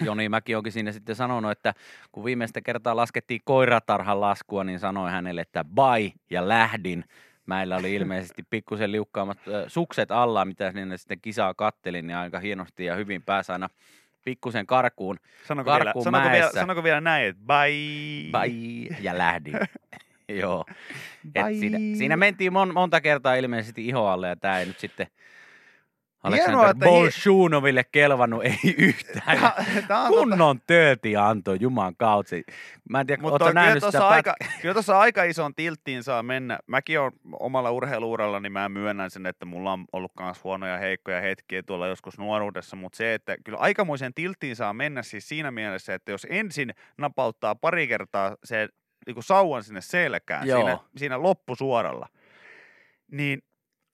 Joni 0.01 0.29
Mäki 0.29 0.55
onkin 0.55 0.71
siinä 0.71 0.91
sitten 0.91 1.15
sanonut, 1.15 1.51
että 1.51 1.73
kun 2.11 2.25
viimeistä 2.25 2.61
kertaa 2.61 2.95
laskettiin 2.95 3.41
koiratarhan 3.43 4.21
laskua, 4.21 4.63
niin 4.63 4.79
sanoi 4.79 5.11
hänelle, 5.11 5.41
että 5.41 5.63
bye 5.63 6.13
ja 6.29 6.47
lähdin. 6.47 7.05
Mäillä 7.45 7.75
oli 7.75 7.95
ilmeisesti 7.95 8.43
pikkusen 8.49 8.91
liukkaammat 8.91 9.37
ö, 9.47 9.65
sukset 9.67 10.11
alla, 10.11 10.45
mitä 10.45 10.71
sinne 10.71 10.97
sitten 10.97 11.21
kisaa 11.21 11.53
kattelin, 11.53 12.07
niin 12.07 12.17
aika 12.17 12.39
hienosti 12.39 12.85
ja 12.85 12.95
hyvin 12.95 13.23
pääsi 13.23 13.51
aina 13.51 13.69
pikkusen 14.25 14.67
karkuun. 14.67 15.19
Sanoko 15.47 15.71
vielä, 15.71 15.83
Karkuun 15.83 16.03
sanoko, 16.03 16.29
vielä, 16.29 16.51
sanoko 16.51 16.83
vielä 16.83 17.01
näin, 17.01 17.27
että 17.27 17.41
bye. 17.47 18.31
Bye 18.31 18.97
ja 19.01 19.17
lähdin. 19.17 19.53
Joo. 20.41 20.65
Et 21.35 21.45
Bye. 21.45 21.59
siinä, 21.59 21.77
siinä 21.97 22.17
mentiin 22.17 22.53
mon, 22.53 22.73
monta 22.73 23.01
kertaa 23.01 23.35
ilmeisesti 23.35 23.87
ihoalle 23.87 24.27
ja 24.27 24.35
tämä 24.35 24.59
ei 24.59 24.65
nyt 24.65 24.79
sitten 24.79 25.07
Aleksander 26.23 26.69
että 26.69 26.85
hi- 26.85 26.91
Bolshunoville 26.91 27.83
kelvannut 27.91 28.43
ei 28.45 28.75
yhtään. 28.77 29.39
Tää- 29.39 29.65
tää 29.87 30.01
on 30.01 30.05
tota- 30.07 30.13
Kunnon 30.17 30.59
tööti 30.67 31.15
antoi 31.17 31.57
Juman 31.61 31.95
kautsi. 31.97 32.43
Mä 32.89 32.99
en 32.99 33.07
tiedä, 33.07 33.21
Mutta 33.21 33.33
ootko 33.33 33.47
kyllä 33.49 33.61
nähnyt 33.65 33.83
sitä 33.83 34.07
aika, 34.07 34.35
pätkää? 34.39 34.59
kyllä 34.61 34.73
tuossa 34.73 34.99
aika 34.99 35.23
ison 35.23 35.55
tilttiin 35.55 36.03
saa 36.03 36.23
mennä. 36.23 36.59
Mäkin 36.67 36.99
on 36.99 37.11
omalla 37.39 37.71
urheiluuralla, 37.71 38.39
niin 38.39 38.51
mä 38.51 38.69
myönnän 38.69 39.11
sen, 39.11 39.25
että 39.25 39.45
mulla 39.45 39.71
on 39.73 39.85
ollut 39.93 40.11
myös 40.19 40.43
huonoja 40.43 40.77
heikkoja 40.77 41.21
hetkiä 41.21 41.63
tuolla 41.63 41.87
joskus 41.87 42.17
nuoruudessa, 42.17 42.75
mutta 42.75 42.97
se, 42.97 43.13
että 43.13 43.35
kyllä 43.43 43.57
aikamoisen 43.57 44.13
tilttiin 44.13 44.55
saa 44.55 44.73
mennä 44.73 45.03
siis 45.03 45.29
siinä 45.29 45.51
mielessä, 45.51 45.93
että 45.93 46.11
jos 46.11 46.27
ensin 46.29 46.73
napauttaa 46.97 47.55
pari 47.55 47.87
kertaa 47.87 48.35
se 48.43 48.67
niin 49.07 49.23
sauvan 49.23 49.63
sinne 49.63 49.81
selkään, 49.81 50.47
Joo. 50.47 50.57
siinä, 50.59 50.77
siinä 50.97 51.21
loppusuoralla, 51.21 52.07
niin 53.11 53.41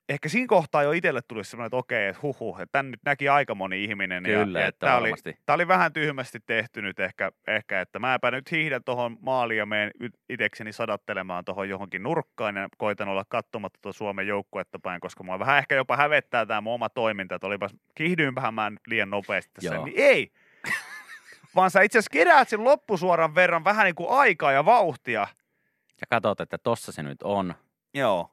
ehkä 0.09 0.29
siinä 0.29 0.47
kohtaa 0.47 0.83
jo 0.83 0.91
itselle 0.91 1.21
tuli 1.27 1.43
semmoinen, 1.43 1.67
että 1.67 1.77
okei, 1.77 2.07
että 2.07 2.21
huhuh, 2.21 2.61
että 2.61 2.71
tän 2.71 2.91
nyt 2.91 2.99
näki 3.05 3.29
aika 3.29 3.55
moni 3.55 3.83
ihminen. 3.83 4.23
Kyllä, 4.23 4.59
ja, 4.59 4.67
että 4.67 4.85
tää 4.85 4.97
oli. 4.97 5.13
Tämä 5.45 5.55
oli 5.55 5.67
vähän 5.67 5.93
tyhmästi 5.93 6.39
tehty 6.45 6.81
nyt 6.81 6.99
ehkä, 6.99 7.31
ehkä 7.47 7.81
että 7.81 7.99
mäpä 7.99 8.31
nyt 8.31 8.51
hiihdän 8.51 8.83
tuohon 8.83 9.17
maaliin 9.21 9.57
ja 9.57 9.65
menen 9.65 9.91
itekseni 10.29 10.71
sadattelemaan 10.71 11.45
tuohon 11.45 11.69
johonkin 11.69 12.03
nurkkaan 12.03 12.55
ja 12.55 12.69
koitan 12.77 13.07
olla 13.07 13.25
katsomatta 13.29 13.79
tuota 13.81 13.97
Suomen 13.97 14.27
joukkuetta 14.27 14.79
päin, 14.79 15.01
koska 15.01 15.23
mua 15.23 15.39
vähän 15.39 15.57
ehkä 15.57 15.75
jopa 15.75 15.97
hävettää 15.97 16.45
tämä 16.45 16.61
mun 16.61 16.73
oma 16.73 16.89
toiminta, 16.89 17.35
että 17.35 17.47
olipas 17.47 17.75
kiihdyinpähän 17.95 18.53
mä 18.53 18.69
nyt 18.69 18.87
liian 18.87 19.09
nopeasti 19.09 19.51
tässä. 19.53 19.75
Joo. 19.75 19.85
Niin 19.85 19.97
ei! 19.97 20.31
Vaan 21.55 21.71
sä 21.71 21.81
itse 21.81 21.97
asiassa 21.97 22.13
keräät 22.13 22.49
sen 22.49 22.63
loppusuoran 22.63 23.35
verran 23.35 23.63
vähän 23.63 23.85
niin 23.85 23.95
kuin 23.95 24.09
aikaa 24.09 24.51
ja 24.51 24.65
vauhtia. 24.65 25.27
Ja 26.01 26.07
katsot, 26.09 26.41
että 26.41 26.57
tossa 26.57 26.91
se 26.91 27.03
nyt 27.03 27.23
on. 27.23 27.55
Joo. 27.93 28.31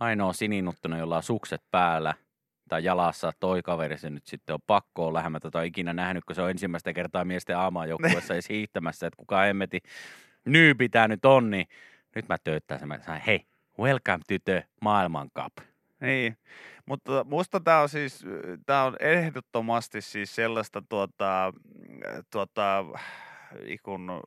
Ainoa 0.00 0.32
sininuttunut, 0.32 0.98
jolla 0.98 1.16
on 1.16 1.22
sukset 1.22 1.62
päällä 1.70 2.14
tai 2.68 2.84
jalassa, 2.84 3.32
toi 3.40 3.62
kaveri 3.62 3.98
se 3.98 4.10
nyt 4.10 4.26
sitten 4.26 4.54
on 4.54 4.60
pakko 4.66 5.06
olla 5.06 5.18
lähemmä 5.18 5.40
tätä 5.40 5.58
on 5.58 5.64
ikinä 5.64 5.92
nähnyt, 5.92 6.24
kun 6.24 6.36
se 6.36 6.42
on 6.42 6.50
ensimmäistä 6.50 6.92
kertaa 6.92 7.24
miesten 7.24 7.56
aamajoukkueessa 7.56 8.34
edes 8.34 8.48
hiihtämässä, 8.48 9.06
että 9.06 9.16
kuka 9.16 9.38
hemmeti 9.38 9.80
nyypi 10.44 10.88
tää 10.88 11.08
nyt 11.08 11.24
on, 11.24 11.50
niin 11.50 11.66
nyt 12.14 12.28
mä 12.28 12.36
tööttään 12.44 12.80
sen, 12.80 12.88
mä 12.88 12.98
sanon, 12.98 13.20
hei, 13.20 13.46
welcome 13.78 14.18
to 14.28 14.34
the 14.44 14.66
maailman 14.80 15.30
cup. 15.30 15.52
Niin, 16.00 16.36
mutta 16.86 17.24
musta 17.24 17.60
tämä 17.60 17.80
on 17.80 17.88
siis, 17.88 18.24
tämä 18.66 18.84
on 18.84 18.96
ehdottomasti 19.00 20.00
siis 20.00 20.34
sellaista 20.34 20.82
tuota, 20.88 21.52
tuota, 22.30 22.84
ikun 23.64 24.20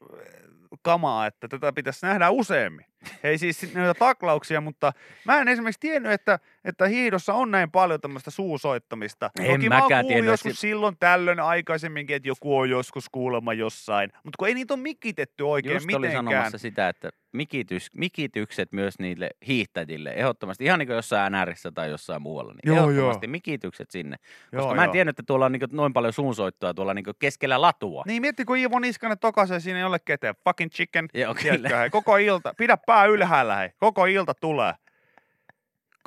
kamaa, 0.82 1.28
että 1.28 1.48
tätä 1.48 1.74
pitäisi 1.74 2.06
nähdä 2.06 2.30
useammin. 2.30 2.91
Ei 3.24 3.38
siis 3.38 3.74
näitä 3.74 3.94
taklauksia, 3.94 4.62
mutta 4.62 4.94
mä 5.26 5.42
en 5.42 5.48
esimerkiksi 5.48 5.80
tiennyt, 5.80 6.12
että, 6.12 6.40
että 6.66 6.88
hiihdossa 6.88 7.34
on 7.34 7.52
näin 7.52 7.72
paljon 7.72 8.02
tämmöistä 8.02 8.32
suusoittamista. 8.32 9.32
En 9.40 9.52
Toki 9.52 9.70
mä 9.70 9.82
tiennyt, 10.08 10.26
joskus 10.26 10.50
että 10.50 10.62
silloin 10.62 10.98
tällöin 11.00 11.40
aikaisemminkin, 11.40 12.16
että 12.16 12.28
joku 12.28 12.58
on 12.58 12.70
joskus 12.70 13.10
kuulemma 13.10 13.54
jossain. 13.54 14.12
Mutta 14.24 14.38
kun 14.38 14.48
ei 14.48 14.54
niitä 14.54 14.74
ole 14.74 14.82
mikitetty 14.82 15.44
oikein 15.44 15.74
Just 15.74 15.86
oli 15.86 16.08
mitenkään. 16.08 16.26
sanomassa 16.26 16.58
sitä, 16.58 16.90
että 16.90 17.10
mikitys, 17.32 17.88
mikitykset 17.94 18.72
myös 18.72 19.00
niille 19.00 19.30
hiihtäjille, 19.48 20.10
ehdottomasti, 20.10 20.66
ihan 20.66 20.80
niin 20.80 20.88
kuin 20.88 20.96
jossain 20.96 21.34
NRissä 21.34 21.72
tai 21.72 21.90
jossain 21.90 22.22
muualla, 22.22 22.54
niin 22.54 22.76
Joo, 22.76 22.90
ehdottomasti 22.90 23.28
mikitykset 23.28 23.92
sinne. 23.92 24.18
Koska 24.18 24.58
Joo, 24.58 24.76
mä 24.76 24.84
en 24.84 24.88
joo. 24.88 24.92
tiennyt, 24.92 25.14
että 25.14 25.24
tuolla 25.28 25.46
on 25.46 25.52
niin 25.52 25.62
noin 25.72 25.94
paljon 25.94 26.14
suunsoittoa 26.14 26.74
tuolla 26.74 26.94
niin 26.94 27.06
keskellä 27.20 27.62
latua. 27.62 28.04
Niin 28.08 28.22
mietti, 28.22 28.46
kun 28.46 28.58
Iivo 28.58 28.80
Niskanen 28.80 29.20
tokaisee 29.20 29.60
siinä 29.60 29.80
ei 29.80 29.86
ole 29.86 30.00
ketään. 30.00 30.36
Fucking 30.44 30.72
chicken. 30.72 31.08
Joo, 31.14 31.36
kyllä. 31.42 31.90
koko 31.90 32.18
ilta. 32.18 32.54
Pidä 32.58 32.78
pää 32.92 33.06
ylhäällä, 33.06 33.56
hei. 33.56 33.70
Koko 33.78 34.06
ilta 34.06 34.34
tulee. 34.34 34.74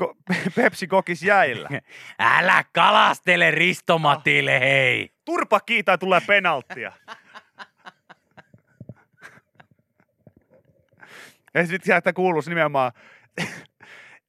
Ko- 0.02 0.16
Pepsi 0.56 0.86
kokis 0.86 1.22
jäillä. 1.22 1.68
Älä 2.18 2.64
kalastele 2.72 3.50
Ristomatille, 3.50 4.60
hei! 4.60 5.10
Turpa 5.24 5.60
kiitä 5.60 5.98
tulee 5.98 6.20
penalttia. 6.26 6.92
Ja 11.56 11.66
sitten 11.66 11.84
sieltä 11.84 12.12
kuuluisi 12.12 12.50
nimenomaan 12.50 12.92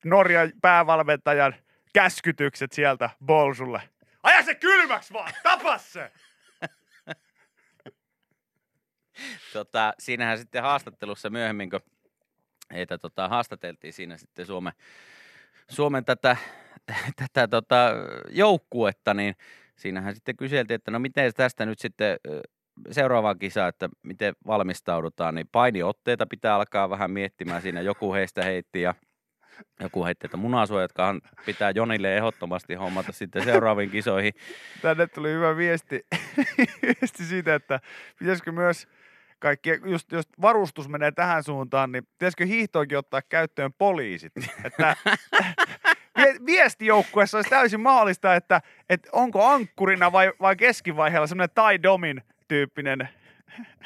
Norjan 0.05 0.51
päävalmentajan 0.61 1.55
käskytykset 1.93 2.71
sieltä 2.71 3.09
Bolsulle. 3.25 3.81
Aja 4.23 4.43
se 4.43 4.55
kylmäksi 4.55 5.13
vaan, 5.13 5.33
tapa 5.43 5.77
se! 5.77 6.11
Tota, 9.53 9.93
siinähän 9.99 10.37
sitten 10.37 10.63
haastattelussa 10.63 11.29
myöhemmin, 11.29 11.69
kun 11.69 11.79
heitä 12.73 12.97
tota, 12.97 13.29
haastateltiin 13.29 13.93
siinä 13.93 14.17
sitten 14.17 14.45
Suomen, 14.45 14.73
Suomen 15.69 16.05
tätä, 16.05 16.37
tätä 17.21 17.47
tota, 17.47 17.91
joukkuetta, 18.29 19.13
niin 19.13 19.35
siinähän 19.75 20.15
sitten 20.15 20.37
kyseltiin, 20.37 20.75
että 20.75 20.91
no 20.91 20.99
miten 20.99 21.33
tästä 21.33 21.65
nyt 21.65 21.79
sitten 21.79 22.17
seuraavaan 22.91 23.39
kisaan, 23.39 23.69
että 23.69 23.89
miten 24.03 24.35
valmistaudutaan, 24.47 25.35
niin 25.35 25.47
painiotteita 25.51 26.25
pitää 26.25 26.55
alkaa 26.55 26.89
vähän 26.89 27.11
miettimään 27.11 27.61
siinä. 27.61 27.81
Joku 27.81 28.13
heistä 28.13 28.43
heitti 28.43 28.81
ja 28.81 28.93
joku 29.79 30.05
heitti, 30.05 30.27
että 30.27 30.37
munasuojatkaan 30.37 31.21
pitää 31.45 31.71
Jonille 31.75 32.17
ehdottomasti 32.17 32.73
hommata 32.75 33.11
sitten 33.11 33.43
seuraaviin 33.43 33.89
kisoihin. 33.89 34.33
Tänne 34.81 35.07
tuli 35.07 35.31
hyvä 35.31 35.57
viesti, 35.57 36.05
viesti 36.83 37.23
siitä, 37.23 37.55
että 37.55 37.79
pitäisikö 38.19 38.51
myös 38.51 38.87
kaikki, 39.39 39.69
just, 39.85 40.11
jos 40.11 40.25
varustus 40.41 40.89
menee 40.89 41.11
tähän 41.11 41.43
suuntaan, 41.43 41.91
niin 41.91 42.05
pitäisikö 42.05 42.45
hiihtoonkin 42.45 42.97
ottaa 42.97 43.21
käyttöön 43.21 43.73
poliisit? 43.73 44.33
Että 44.63 44.95
vie- 46.17 46.39
viestijoukkueessa 46.45 47.37
olisi 47.37 47.49
täysin 47.49 47.79
mahdollista, 47.79 48.35
että, 48.35 48.61
että 48.89 49.09
onko 49.11 49.45
ankkurina 49.45 50.11
vai, 50.11 50.31
vai 50.41 50.55
keskivaiheella 50.55 51.27
semmoinen 51.27 51.55
Tai 51.55 51.83
Domin 51.83 52.21
tyyppinen 52.47 53.09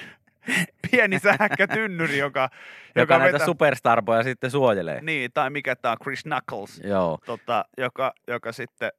pieni 0.92 1.20
sähkkä 1.20 1.68
tynnyri, 1.68 2.18
joka, 2.18 2.50
Joka, 2.96 3.18
näitä 3.18 3.34
vetää- 3.34 3.46
superstarboja 3.46 4.24
sitten 4.24 4.52
suojelee. 4.52 5.02
Niin, 5.02 5.32
tai 5.34 5.50
mikä 5.50 5.76
tämä 5.76 5.92
on, 5.92 5.98
Chris 6.04 6.24
Knuckles 6.24 6.82
Joo. 6.84 7.18
tota, 7.26 7.66
joka, 7.78 8.14
joka 8.28 8.52
sitten 8.52 8.92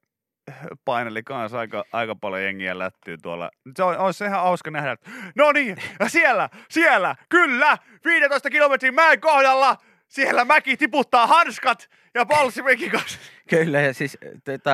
paineli 0.84 1.22
kanssa 1.22 1.58
aika, 1.58 1.84
aika 1.92 2.16
paljon 2.16 2.42
jengiä 2.42 2.78
lättyy 2.78 3.18
tuolla. 3.18 3.50
Se 3.76 3.82
on, 3.82 3.98
olisi 3.98 4.24
ihan 4.24 4.40
hauska 4.40 4.70
nähdä, 4.70 4.92
että 4.92 5.10
no 5.36 5.52
niin, 5.52 5.76
siellä, 6.06 6.48
siellä, 6.70 7.16
kyllä, 7.28 7.78
15 8.04 8.50
kilometrin 8.50 8.94
mäen 8.94 9.20
kohdalla, 9.20 9.76
siellä 10.08 10.44
mäki 10.44 10.76
tiputtaa 10.76 11.26
hanskat 11.26 11.88
ja 12.14 12.26
Bolshevikin 12.26 12.90
kanssa. 12.90 13.18
Kyllä, 13.50 13.80
ja 13.80 13.94
siis 13.94 14.18
tota, 14.44 14.72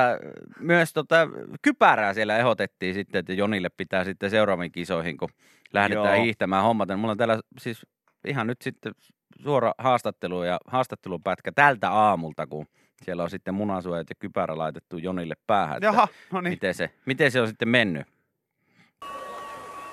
myös 0.59 0.93
tota, 0.93 1.27
kypärää 1.61 2.13
siellä 2.13 2.37
ehdotettiin 2.37 2.93
sitten, 2.93 3.19
että 3.19 3.33
Jonille 3.33 3.69
pitää 3.69 4.03
sitten 4.03 4.29
seuraaviin 4.29 4.71
kisoihin, 4.71 5.17
kun 5.17 5.29
lähdetään 5.73 6.15
Joo. 6.15 6.23
hiihtämään 6.23 6.63
hommaten. 6.63 6.99
Mulla 6.99 7.11
on 7.11 7.17
täällä 7.17 7.39
siis 7.59 7.85
ihan 8.27 8.47
nyt 8.47 8.61
sitten 8.61 8.91
suora 9.43 9.71
haastattelu 9.77 10.43
ja 10.43 10.59
haastattelupätkä 10.67 11.51
tältä 11.51 11.91
aamulta, 11.91 12.47
kun 12.47 12.67
siellä 13.03 13.23
on 13.23 13.29
sitten 13.29 13.53
munasuojat 13.53 14.09
ja 14.09 14.15
kypärä 14.19 14.57
laitettu 14.57 14.97
Jonille 14.97 15.35
päähän. 15.47 15.81
Jaha, 15.81 16.07
no 16.31 16.41
niin. 16.41 16.51
Miten 16.51 16.73
se, 16.73 16.89
miten 17.05 17.31
se 17.31 17.41
on 17.41 17.47
sitten 17.47 17.69
mennyt? 17.69 18.07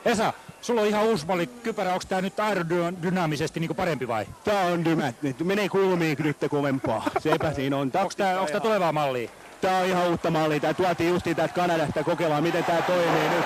Esa, 0.04 0.32
sulla 0.60 0.80
on 0.80 0.86
ihan 0.86 1.04
uusi 1.04 1.26
malli 1.26 1.46
kypärä. 1.46 1.92
Onko 1.92 2.04
tää 2.08 2.20
nyt 2.20 2.40
aerodynaamisesti 2.40 3.60
niinku 3.60 3.74
parempi 3.74 4.08
vai? 4.08 4.26
Tää 4.44 4.64
on 4.64 4.84
dymät, 4.84 5.22
nyt 5.22 5.40
menee 5.44 5.68
kulmiin 5.68 6.16
nyt 6.24 6.36
kovempaa. 6.50 7.02
Sepä 7.18 7.52
siinä 7.52 7.76
on. 7.76 7.90
Onko 7.94 8.14
tää 8.52 8.60
tulevaa 8.60 8.92
mallia? 8.92 9.30
Tää 9.60 9.78
on 9.78 9.86
ihan 9.86 10.08
uutta 10.08 10.30
mallia. 10.30 10.60
Tää 10.60 10.74
tuotiin 10.74 11.10
justiin 11.10 11.36
täältä 11.36 11.54
Kanadasta 11.54 12.04
kokeillaan, 12.04 12.42
miten 12.42 12.64
tää 12.64 12.82
toimii 12.82 13.28
nyt. 13.28 13.44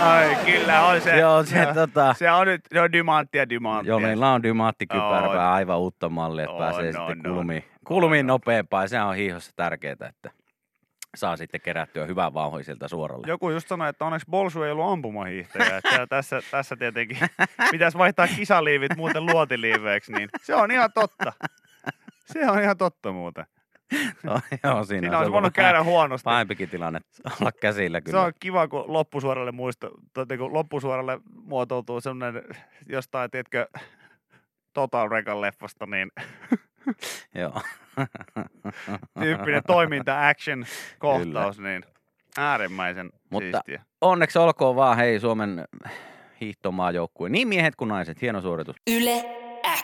Ai, 0.00 0.36
kyllä 0.44 0.86
on 0.86 1.00
se. 1.00 1.18
Joo, 1.18 1.44
se, 1.44 1.66
tota, 1.74 2.14
se 2.18 2.30
on 2.30 2.46
nyt, 2.46 2.60
se 2.72 2.80
on 2.80 2.92
dymanttia. 2.92 3.46
Jonilla 3.84 4.32
on 4.32 4.42
dymaattikypärä 4.42 5.06
On. 5.18 5.22
päällä, 5.22 5.52
aivan 5.52 5.78
uutta 5.78 6.08
mallia, 6.08 6.44
että 6.44 6.52
On, 6.52 6.58
pääsee 6.58 6.88
on, 6.88 6.92
sitten 7.08 7.30
on. 7.30 7.36
kulmiin, 7.36 7.64
kulmiin 7.86 8.26
nopeampaa. 8.26 8.82
ja 8.82 8.88
Se 8.88 9.00
on 9.00 9.16
hiihossa 9.16 9.52
tärkeää, 9.56 9.96
että 10.08 10.30
saa 11.16 11.36
sitten 11.36 11.60
kerättyä 11.60 12.06
hyvän 12.06 12.34
vauhdin 12.34 12.64
sieltä 12.64 12.88
suoralle. 12.88 13.26
Joku 13.26 13.50
just 13.50 13.68
sanoi, 13.68 13.88
että 13.88 14.04
onneksi 14.04 14.26
Bolsu 14.30 14.62
ei 14.62 14.72
ollut 14.72 14.92
ampumahiihtäjä. 14.92 15.76
Että 15.76 16.06
tässä, 16.06 16.40
tässä 16.50 16.76
tietenkin 16.76 17.18
pitäisi 17.70 17.98
vaihtaa 17.98 18.28
kisaliivit 18.28 18.96
muuten 18.96 19.26
luotiliiveiksi, 19.26 20.12
niin 20.12 20.28
se 20.42 20.54
on 20.54 20.70
ihan 20.70 20.90
totta. 20.94 21.32
Se 22.26 22.50
on 22.50 22.62
ihan 22.62 22.76
totta 22.76 23.12
muuten. 23.12 23.46
No, 24.22 24.40
joo, 24.64 24.84
siinä, 24.84 25.00
Siinä 25.00 25.10
on 25.10 25.16
olisi 25.16 25.28
se 25.28 25.32
voinut 25.32 25.54
käydä 25.54 25.82
huonosti. 25.82 26.24
Pahempikin 26.24 26.68
tilanne 26.68 27.00
olla 27.40 27.52
käsillä 27.52 27.98
Se 27.98 28.04
kyllä. 28.04 28.22
on 28.22 28.32
kiva, 28.40 28.68
kun 28.68 28.84
loppusuoralle 28.86 29.52
muista, 29.52 29.90
tai 30.14 30.38
kun 30.38 30.52
loppusuoralle 30.52 31.20
muotoutuu 31.44 32.00
semmoinen 32.00 32.42
jostain, 32.88 33.30
tiedätkö, 33.30 33.68
Total 34.72 35.08
Rekan 35.08 35.40
leffasta, 35.40 35.86
niin 35.86 36.12
Joo. 37.40 37.60
tyyppinen 39.20 39.62
toiminta, 39.66 40.28
action, 40.28 40.64
kohtaus, 40.98 41.58
niin 41.58 41.84
äärimmäisen 42.38 43.10
Mutta- 43.30 43.58
siistiä. 43.58 43.84
Onneksi 44.00 44.38
olkoon 44.38 44.76
vaan 44.76 44.96
hei 44.96 45.20
Suomen 45.20 45.64
hiihtomaajoukkue. 46.40 47.28
Niin 47.28 47.48
miehet 47.48 47.76
kuin 47.76 47.88
naiset. 47.88 48.22
Hieno 48.22 48.40
suoritus. 48.40 48.76
Yle 48.90 49.24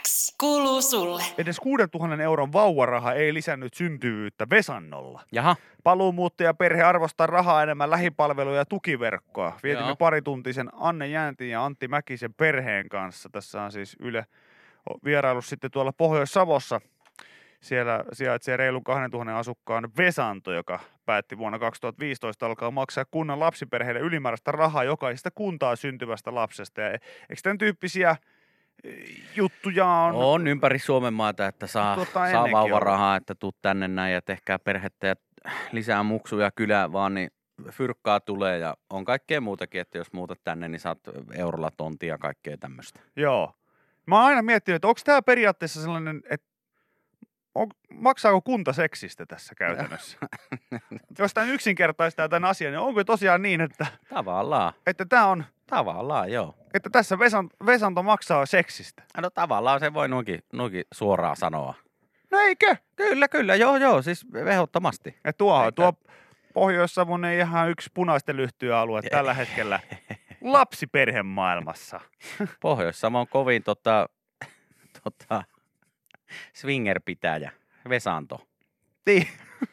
X 0.03 0.35
kuuluu 0.41 0.83
sulle. 0.83 1.23
Edes 1.39 1.61
6000 1.61 2.23
euron 2.23 2.53
vauvaraha 2.53 3.13
ei 3.13 3.35
lisännyt 3.35 3.75
syntyvyyttä 3.75 4.47
Vesannolla. 4.51 5.23
Jaha. 5.33 5.57
Paluumuuttajaperhe 5.85 6.83
arvostaa 6.83 7.27
rahaa 7.27 7.63
enemmän 7.63 7.91
lähipalveluja 7.91 8.57
ja 8.57 8.65
tukiverkkoa. 8.65 9.59
Vietimme 9.63 9.89
Joo. 9.89 9.97
parituntisen 9.97 10.69
Anne 10.73 11.07
Jäntin 11.07 11.51
ja 11.51 11.65
Antti 11.65 11.89
Mäkisen 11.89 12.35
perheen 12.35 12.89
kanssa. 12.89 13.29
Tässä 13.33 13.63
on 13.63 13.73
siis 13.73 13.97
Yle 14.01 14.27
vierailu 15.05 15.43
sitten 15.43 15.71
tuolla 15.71 15.93
Pohjois-Savossa. 15.93 16.81
Siellä 17.61 18.05
sijaitsee 18.13 18.57
reilun 18.57 18.85
2000 18.85 19.39
asukkaan 19.39 19.89
Vesanto, 19.97 20.53
joka 20.53 20.81
päätti 21.07 21.39
vuonna 21.39 21.59
2015 21.59 22.47
alkaa 22.47 22.71
maksaa 22.71 23.05
kunnan 23.11 23.41
lapsiperheille 23.41 24.01
ylimääräistä 24.01 24.53
rahaa 24.53 24.85
jokaisesta 24.85 25.31
kuntaa 25.31 25.77
syntyvästä 25.77 26.35
lapsesta. 26.35 26.81
Ja 26.81 26.91
eikö 26.91 27.43
tämän 27.43 27.59
tyyppisiä 27.59 28.17
eh, 28.85 28.95
juttuja 29.37 29.87
on? 29.87 30.15
On 30.15 30.47
ympäri 30.47 30.79
Suomen 30.79 31.15
maata, 31.15 31.47
että 31.47 31.67
saa, 31.67 31.95
Tuota 31.95 32.31
saa 32.31 32.51
vauvarahaa, 32.53 33.17
että 33.17 33.35
tuu 33.35 33.53
tänne 33.63 33.89
näin 33.89 34.15
ja 34.15 34.23
tehkää 34.23 34.59
perhettä 34.59 35.07
ja 35.07 35.15
lisää 35.73 36.03
muksuja 36.03 36.51
kylään 36.51 36.93
vaan, 36.93 37.15
niin 37.15 37.31
fyrkkaa 37.71 38.21
tulee 38.21 38.59
ja 38.59 38.75
on 38.91 39.05
kaikkea 39.05 39.41
muutakin, 39.41 39.81
että 39.81 39.99
jos 39.99 40.13
muutat 40.13 40.41
tänne, 40.45 40.69
niin 40.69 40.81
saat 40.81 40.99
eurolla 41.35 41.71
tontia 41.77 42.15
ja 42.15 42.19
kaikkea 42.19 42.57
tämmöistä. 42.59 43.01
Joo. 43.17 43.53
Mä 44.07 44.17
oon 44.17 44.25
aina 44.25 44.43
miettinyt, 44.43 44.77
että 44.77 44.89
onko 44.89 45.01
tämä 45.05 45.23
periaatteessa 45.23 45.83
sellainen, 45.83 46.23
että 46.31 46.47
on, 47.55 47.69
maksaako 47.93 48.41
kunta 48.41 48.73
seksistä 48.73 49.27
tässä 49.27 49.55
käytännössä? 49.55 50.19
Jos 51.19 51.35
tämän 51.35 51.51
yksinkertaistaa 51.51 52.29
tämän 52.29 52.51
asian, 52.51 52.73
niin 52.73 52.81
onko 52.81 53.05
tosiaan 53.05 53.43
niin, 53.43 53.61
että, 53.61 53.87
Tavallaan, 54.09 54.73
että, 54.87 55.05
tää 55.05 55.27
on, 55.27 55.45
tavallaan 55.67 56.33
joo. 56.33 56.55
että 56.75 56.91
tässä 56.91 57.19
Vesan, 57.19 57.51
Vesanto 57.67 58.03
maksaa 58.03 58.47
seksistä? 58.47 59.03
No 59.21 59.31
tavallaan 59.31 59.81
se 59.81 59.95
voi 59.95 60.09
noinkin, 60.09 60.43
noinkin 60.53 60.85
suoraan 60.95 61.37
sanoa. 61.37 61.75
No 62.31 62.39
eikö? 62.39 62.77
Kyllä, 62.97 63.29
kyllä, 63.29 63.55
joo, 63.55 63.77
joo, 63.77 64.03
siis 64.03 64.27
ehdottomasti. 64.47 65.17
Ja 65.25 65.33
tuo, 65.33 65.65
Eikä- 65.65 65.73
tuo 65.73 65.93
Pohjois-Savon 66.55 67.25
ei 67.25 67.39
ihan 67.39 67.71
yksi 67.71 67.91
punaisten 67.95 68.37
lyhtyä-alue 68.37 69.03
tällä 69.03 69.35
hetkellä 69.35 69.81
lapsiperhemaailmassa. 70.53 72.01
Pohjois-Savo 72.61 73.21
on 73.21 73.29
kovin 73.29 73.63
tota, 73.63 74.09
tota, 75.05 75.45
swinger-pitäjä, 76.53 77.51
Vesanto. 77.89 78.47
Niin. 79.07 79.29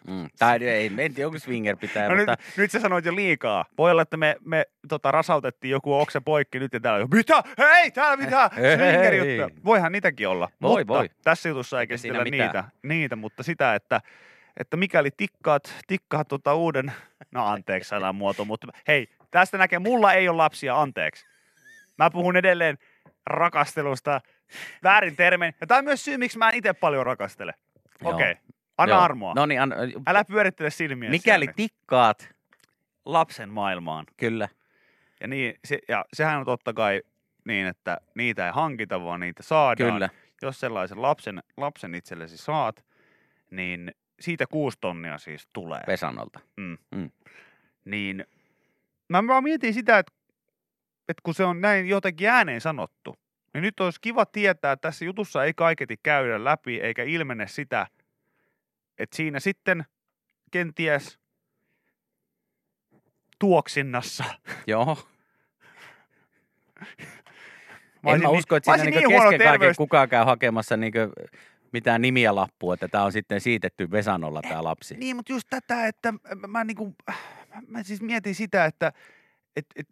Mm. 0.07 0.29
Tai 0.39 0.67
ei, 0.67 0.91
en 0.97 1.13
tiedä 1.13 1.27
onko 1.27 1.39
swinger-pitäjä, 1.39 2.09
No 2.09 2.15
nyt, 2.15 2.27
mutta 2.27 2.45
nyt 2.57 2.71
sä 2.71 2.79
sanoit 2.79 3.05
jo 3.05 3.15
liikaa. 3.15 3.65
Voi 3.77 3.91
olla, 3.91 4.01
että 4.01 4.17
me, 4.17 4.35
me 4.45 4.65
tota, 4.87 5.11
rasautettiin 5.11 5.71
joku 5.71 5.93
okse 5.93 6.19
poikki 6.19 6.59
nyt 6.59 6.73
ja 6.73 6.79
täällä 6.79 6.95
on 6.95 7.01
jo, 7.01 7.07
mitä? 7.17 7.43
Hei, 7.57 7.91
täällä 7.91 8.17
mitä? 8.25 8.49
Swinger 8.53 9.13
juttuja. 9.13 9.49
Voihan 9.65 9.91
niitäkin 9.91 10.27
olla. 10.27 10.49
Voi, 10.61 10.81
mutta 10.81 10.93
voi. 10.93 11.09
Tässä 11.23 11.49
jutussa 11.49 11.81
ei 11.81 11.87
käsitellä 11.87 12.23
niitä, 12.23 12.45
mitään. 12.45 12.63
niitä, 12.83 13.15
mutta 13.15 13.43
sitä, 13.43 13.75
että, 13.75 14.01
että 14.57 14.77
mikäli 14.77 15.09
tikkaat, 15.17 15.73
tikkaat 15.87 16.27
tota 16.27 16.53
uuden, 16.55 16.93
no 17.31 17.45
anteeksi 17.45 17.87
sanamuoto, 17.87 18.45
mutta 18.45 18.67
hei, 18.87 19.07
tästä 19.33 19.57
näkee, 19.57 19.79
mulla 19.79 20.13
ei 20.13 20.29
ole 20.29 20.37
lapsia, 20.37 20.81
anteeksi. 20.81 21.25
Mä 21.97 22.09
puhun 22.09 22.35
edelleen 22.35 22.77
rakastelusta 23.25 24.21
väärin 24.83 25.15
termein. 25.15 25.55
Ja 25.61 25.67
tämä 25.67 25.77
on 25.77 25.83
myös 25.83 26.05
syy, 26.05 26.17
miksi 26.17 26.37
mä 26.37 26.49
en 26.49 26.55
itse 26.55 26.73
paljon 26.73 27.05
rakastele. 27.05 27.53
Okei, 28.03 28.31
okay. 28.31 28.43
anna 28.77 28.95
joo. 28.95 29.01
armoa. 29.01 29.33
No 29.35 29.45
niin, 29.45 29.61
an, 29.61 29.73
Älä 30.07 30.25
pyörittele 30.25 30.69
silmiä. 30.69 31.09
mikäli 31.09 31.47
tikkaat, 31.55 32.29
lapsen 33.05 33.49
maailmaan. 33.49 34.05
kyllä, 34.17 34.49
Ja, 35.21 35.27
niin, 35.27 35.55
se, 35.65 35.79
ja 35.87 36.05
sehän 36.13 36.39
on 36.39 36.45
totta 36.45 36.73
kai 36.73 37.01
niin, 37.45 37.67
että 37.67 37.97
niitä 38.15 38.45
ei 38.45 38.51
hankita, 38.51 39.03
vaan 39.03 39.19
niitä 39.19 39.43
saadaan. 39.43 39.93
kyllä. 39.93 40.09
Jos 40.41 40.59
sellaisen 40.59 41.01
lapsen, 41.01 41.43
lapsen 41.57 41.95
itsellesi 41.95 42.37
saat, 42.37 42.85
niin 43.51 43.91
siitä 44.19 44.45
kuusi 44.47 44.77
tonnia 44.81 45.17
siis 45.17 45.47
tulee. 45.53 45.81
Vesanolta. 45.87 46.39
Niin 47.85 48.25
mä 49.21 49.27
vaan 49.27 49.43
mietin 49.43 49.73
sitä, 49.73 49.97
että, 49.97 50.13
että 51.09 51.21
kun 51.23 51.33
se 51.33 51.43
on 51.43 51.61
näin 51.61 51.89
jotenkin 51.89 52.29
ääneen 52.29 52.61
sanottu, 52.61 53.15
niin 53.53 53.61
nyt 53.61 53.79
olisi 53.79 54.01
kiva 54.01 54.25
tietää, 54.25 54.71
että 54.71 54.87
tässä 54.87 55.05
jutussa 55.05 55.43
ei 55.43 55.53
kaiketi 55.53 55.97
käydä 56.03 56.43
läpi 56.43 56.79
eikä 56.79 57.03
ilmene 57.03 57.47
sitä, 57.47 57.87
että 58.97 59.15
siinä 59.15 59.39
sitten 59.39 59.85
kenties 60.51 61.19
tuoksinnassa 63.39 64.23
Joo. 64.67 64.97
Mä 68.03 68.11
en 68.11 68.21
mä 68.21 68.27
niin- 68.27 68.37
usko, 68.37 68.55
että 68.55 68.71
siinä 68.71 68.83
niinku 68.83 69.09
niin 69.09 69.21
kesken 69.21 69.39
kaiken 69.39 69.47
terveys- 69.47 69.77
kukaan 69.77 70.09
käy 70.09 70.25
hakemassa 70.25 70.77
niinku 70.77 70.99
mitään 71.73 72.01
nimiä 72.01 72.35
lappua, 72.35 72.73
että 72.73 72.87
tämä 72.87 73.03
on 73.03 73.11
sitten 73.11 73.41
siitetty 73.41 73.91
Vesanolla 73.91 74.41
tämä 74.41 74.63
lapsi. 74.63 74.97
Niin, 74.97 75.15
mutta 75.15 75.31
just 75.33 75.47
tätä, 75.49 75.87
että 75.87 76.11
mä, 76.11 76.47
mä, 76.47 76.63
niinku, 76.63 76.95
mä 77.67 77.83
siis 77.83 78.01
mietin 78.01 78.35
sitä, 78.35 78.65
että 78.65 78.93
et, 79.55 79.65
et, 79.75 79.87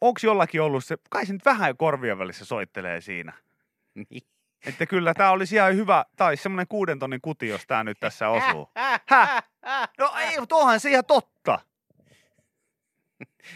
onko 0.00 0.20
jollakin 0.22 0.62
ollut 0.62 0.84
se, 0.84 0.96
kai 1.10 1.26
se 1.26 1.32
nyt 1.32 1.44
vähän 1.44 1.76
korvien 1.76 2.18
välissä 2.18 2.44
soittelee 2.44 3.00
siinä. 3.00 3.32
Niin. 4.10 4.22
Että 4.66 4.86
kyllä 4.86 5.14
tämä 5.14 5.30
olisi 5.30 5.54
ihan 5.54 5.76
hyvä, 5.76 6.04
tai 6.16 6.36
semmoinen 6.36 6.66
kuuden 6.68 6.98
tonnin 6.98 7.20
kuti, 7.20 7.48
jos 7.48 7.66
tämä 7.66 7.84
nyt 7.84 8.00
tässä 8.00 8.28
osuu. 8.28 8.70
Häh? 9.08 9.44
No 9.98 10.12
ei, 10.18 10.40
mutta 10.40 10.56
onhan 10.56 10.80
se 10.80 10.90
ihan 10.90 11.04
totta. 11.04 11.58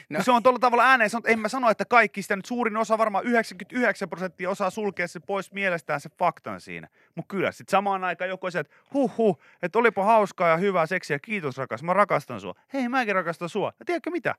No. 0.09 0.23
Se 0.23 0.33
on 0.33 0.43
tuolla 0.43 0.59
tavalla 0.59 0.85
ääneen 0.85 1.11
sanottu. 1.11 1.31
En 1.31 1.39
mä 1.39 1.49
sano, 1.49 1.71
että 1.71 1.85
kaikki 1.85 2.23
sitä 2.23 2.37
nyt 2.37 2.45
suurin 2.45 2.77
osa, 2.77 2.99
varmaan 2.99 3.25
99 3.25 4.09
prosenttia 4.09 4.51
osaa 4.51 4.71
sulkea 4.71 5.09
se 5.09 5.21
pois 5.21 5.53
mielestään 5.53 6.01
se 6.01 6.11
faktan 6.19 6.61
siinä. 6.61 6.89
Mutta 7.15 7.37
kyllä 7.37 7.53
sitten 7.53 7.71
samaan 7.71 8.05
aikaan 8.05 8.31
joku 8.31 8.51
se, 8.51 8.59
että 8.59 8.77
huh 8.95 9.17
huh, 9.19 9.41
että 9.63 9.79
olipa 9.79 10.05
hauskaa 10.05 10.49
ja 10.49 10.57
hyvää 10.57 10.87
seksiä, 10.87 11.19
kiitos 11.19 11.57
rakas, 11.57 11.83
mä 11.83 11.93
rakastan 11.93 12.41
sua. 12.41 12.55
Hei, 12.73 12.89
mäkin 12.89 13.15
rakastan 13.15 13.49
sua. 13.49 13.73
Ja 13.79 13.85
tiedätkö 13.85 14.11
mitä? 14.11 14.35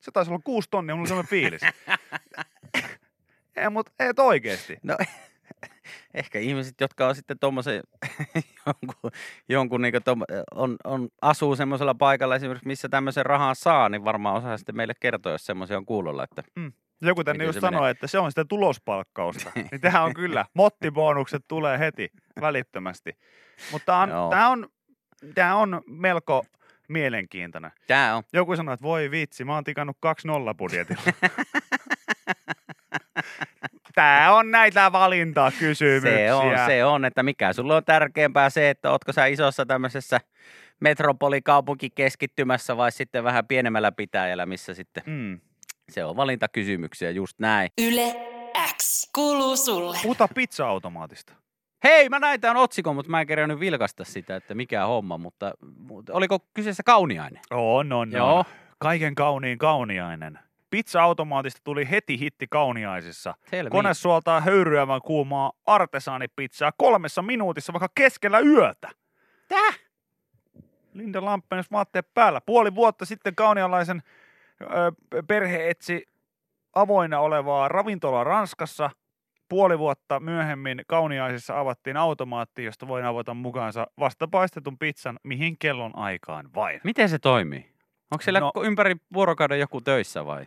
Se 0.00 0.10
taisi 0.10 0.30
olla 0.30 0.40
kuusi 0.44 0.68
tonnia, 0.70 0.94
mulla 0.94 1.02
oli 1.02 1.08
sellainen 1.08 1.30
fiilis. 1.30 1.62
ei, 3.56 3.70
mutta 3.70 3.92
et 3.98 4.18
oikeesti. 4.18 4.78
No 4.82 4.96
ehkä 6.14 6.38
ihmiset, 6.38 6.74
jotka 6.80 7.08
on 7.08 7.14
sitten 7.14 7.38
tuommoisen 7.38 7.82
jonkun, 8.66 9.10
jonkun 9.48 9.82
niin 9.82 9.94
on, 10.54 10.76
on, 10.84 11.08
asuu 11.22 11.56
semmoisella 11.56 11.94
paikalla 11.94 12.36
esimerkiksi, 12.36 12.66
missä 12.66 12.88
tämmöisen 12.88 13.26
rahaa 13.26 13.54
saa, 13.54 13.88
niin 13.88 14.04
varmaan 14.04 14.36
osaa 14.36 14.56
sitten 14.56 14.76
meille 14.76 14.94
kertoa, 15.00 15.32
jos 15.32 15.46
semmoisia 15.46 15.76
on 15.76 15.86
kuulolla. 15.86 16.24
Että 16.24 16.42
Joku 17.02 17.24
tänne 17.24 17.44
just 17.44 17.60
sanoi, 17.60 17.90
että 17.90 18.06
se 18.06 18.18
on 18.18 18.30
sitä 18.30 18.44
tulospalkkausta. 18.44 19.50
niin 19.70 19.80
tämähän 19.80 20.04
on 20.04 20.14
kyllä, 20.14 20.44
mottibonukset 20.54 21.42
tulee 21.48 21.78
heti 21.78 22.10
välittömästi. 22.40 23.18
Mutta 23.72 23.86
tämä 23.86 24.02
on, 24.02 24.08
Joo. 24.08 24.30
tää 24.30 24.48
on, 24.48 24.68
tää 25.34 25.56
on 25.56 25.82
melko 25.86 26.46
mielenkiintoinen. 26.88 27.70
tämä 27.86 28.16
on. 28.16 28.22
Joku 28.32 28.56
sanoi, 28.56 28.74
että 28.74 28.82
voi 28.82 29.10
vitsi, 29.10 29.44
mä 29.44 29.54
oon 29.54 29.64
tikannut 29.64 29.96
2-0 30.06 30.54
budjetilla. 30.58 31.02
Tää 33.94 34.34
on 34.34 34.50
näitä 34.50 34.92
valintakysymyksiä. 34.92 36.26
Se 36.26 36.32
on, 36.32 36.52
se 36.66 36.84
on, 36.84 37.04
että 37.04 37.22
mikä 37.22 37.52
sulle 37.52 37.74
on 37.74 37.84
tärkeämpää 37.84 38.50
se, 38.50 38.70
että 38.70 38.90
ootko 38.90 39.12
sä 39.12 39.26
isossa 39.26 39.66
tämmöisessä 39.66 40.20
metropolikaupunkikeskittymässä 40.80 42.76
vai 42.76 42.92
sitten 42.92 43.24
vähän 43.24 43.46
pienemmällä 43.46 43.92
pitäjällä, 43.92 44.46
missä 44.46 44.74
sitten 44.74 45.02
Mm. 45.06 45.40
se 45.90 46.04
on 46.04 46.16
valintakysymyksiä, 46.16 47.10
just 47.10 47.38
näin. 47.38 47.70
Yle 47.78 48.14
X 48.76 49.10
kuuluu 49.14 49.56
sulle. 49.56 49.98
Puhutaan 50.02 50.28
pizza-automaatista. 50.34 51.32
Hei, 51.84 52.08
mä 52.08 52.18
näin 52.18 52.40
tämän 52.40 52.56
otsikon, 52.56 52.94
mutta 52.94 53.10
mä 53.10 53.20
en 53.20 53.26
kerännyt 53.26 53.60
vilkasta 53.60 54.04
sitä, 54.04 54.36
että 54.36 54.54
mikä 54.54 54.86
homma, 54.86 55.18
mutta, 55.18 55.52
mutta 55.78 56.12
oliko 56.12 56.38
kyseessä 56.54 56.82
kauniainen? 56.82 57.42
On, 57.50 57.92
on, 57.92 58.12
Joo. 58.12 58.38
on. 58.38 58.44
Kaiken 58.78 59.14
kauniin 59.14 59.58
kauniainen. 59.58 60.38
Pizza-automaatista 60.74 61.60
tuli 61.64 61.90
heti 61.90 62.20
hitti 62.20 62.46
kauniaisissa. 62.50 63.34
Selvi. 63.50 63.70
Kone 63.70 63.94
suoltaa 63.94 64.40
höyryävän 64.40 65.00
kuumaa 65.02 65.52
artesaanipizzaa 65.66 66.72
kolmessa 66.76 67.22
minuutissa 67.22 67.72
vaikka 67.72 67.88
keskellä 67.94 68.40
yötä. 68.40 68.90
Täh? 69.48 69.78
Linda 70.94 71.24
Lamppenes 71.24 71.70
vaatteet 71.70 72.14
päällä. 72.14 72.40
Puoli 72.40 72.74
vuotta 72.74 73.04
sitten 73.04 73.34
kaunialaisen 73.34 74.02
ö, 74.62 74.66
perhe 75.28 75.70
etsi 75.70 76.06
avoinna 76.74 77.20
olevaa 77.20 77.68
ravintolaa 77.68 78.24
Ranskassa. 78.24 78.90
Puoli 79.48 79.78
vuotta 79.78 80.20
myöhemmin 80.20 80.82
kauniaisissa 80.86 81.60
avattiin 81.60 81.96
automaatti, 81.96 82.64
josta 82.64 82.88
voi 82.88 83.04
avata 83.04 83.34
mukaansa 83.34 83.86
vastapaistetun 84.00 84.78
pizzan 84.78 85.18
mihin 85.22 85.58
kellon 85.58 85.96
aikaan 85.96 86.54
vain. 86.54 86.80
Miten 86.84 87.08
se 87.08 87.18
toimii? 87.18 87.74
Onko 88.10 88.22
siellä 88.22 88.40
no, 88.40 88.52
ympäri 88.62 88.96
vuorokauden 89.12 89.60
joku 89.60 89.80
töissä 89.80 90.26
vai? 90.26 90.46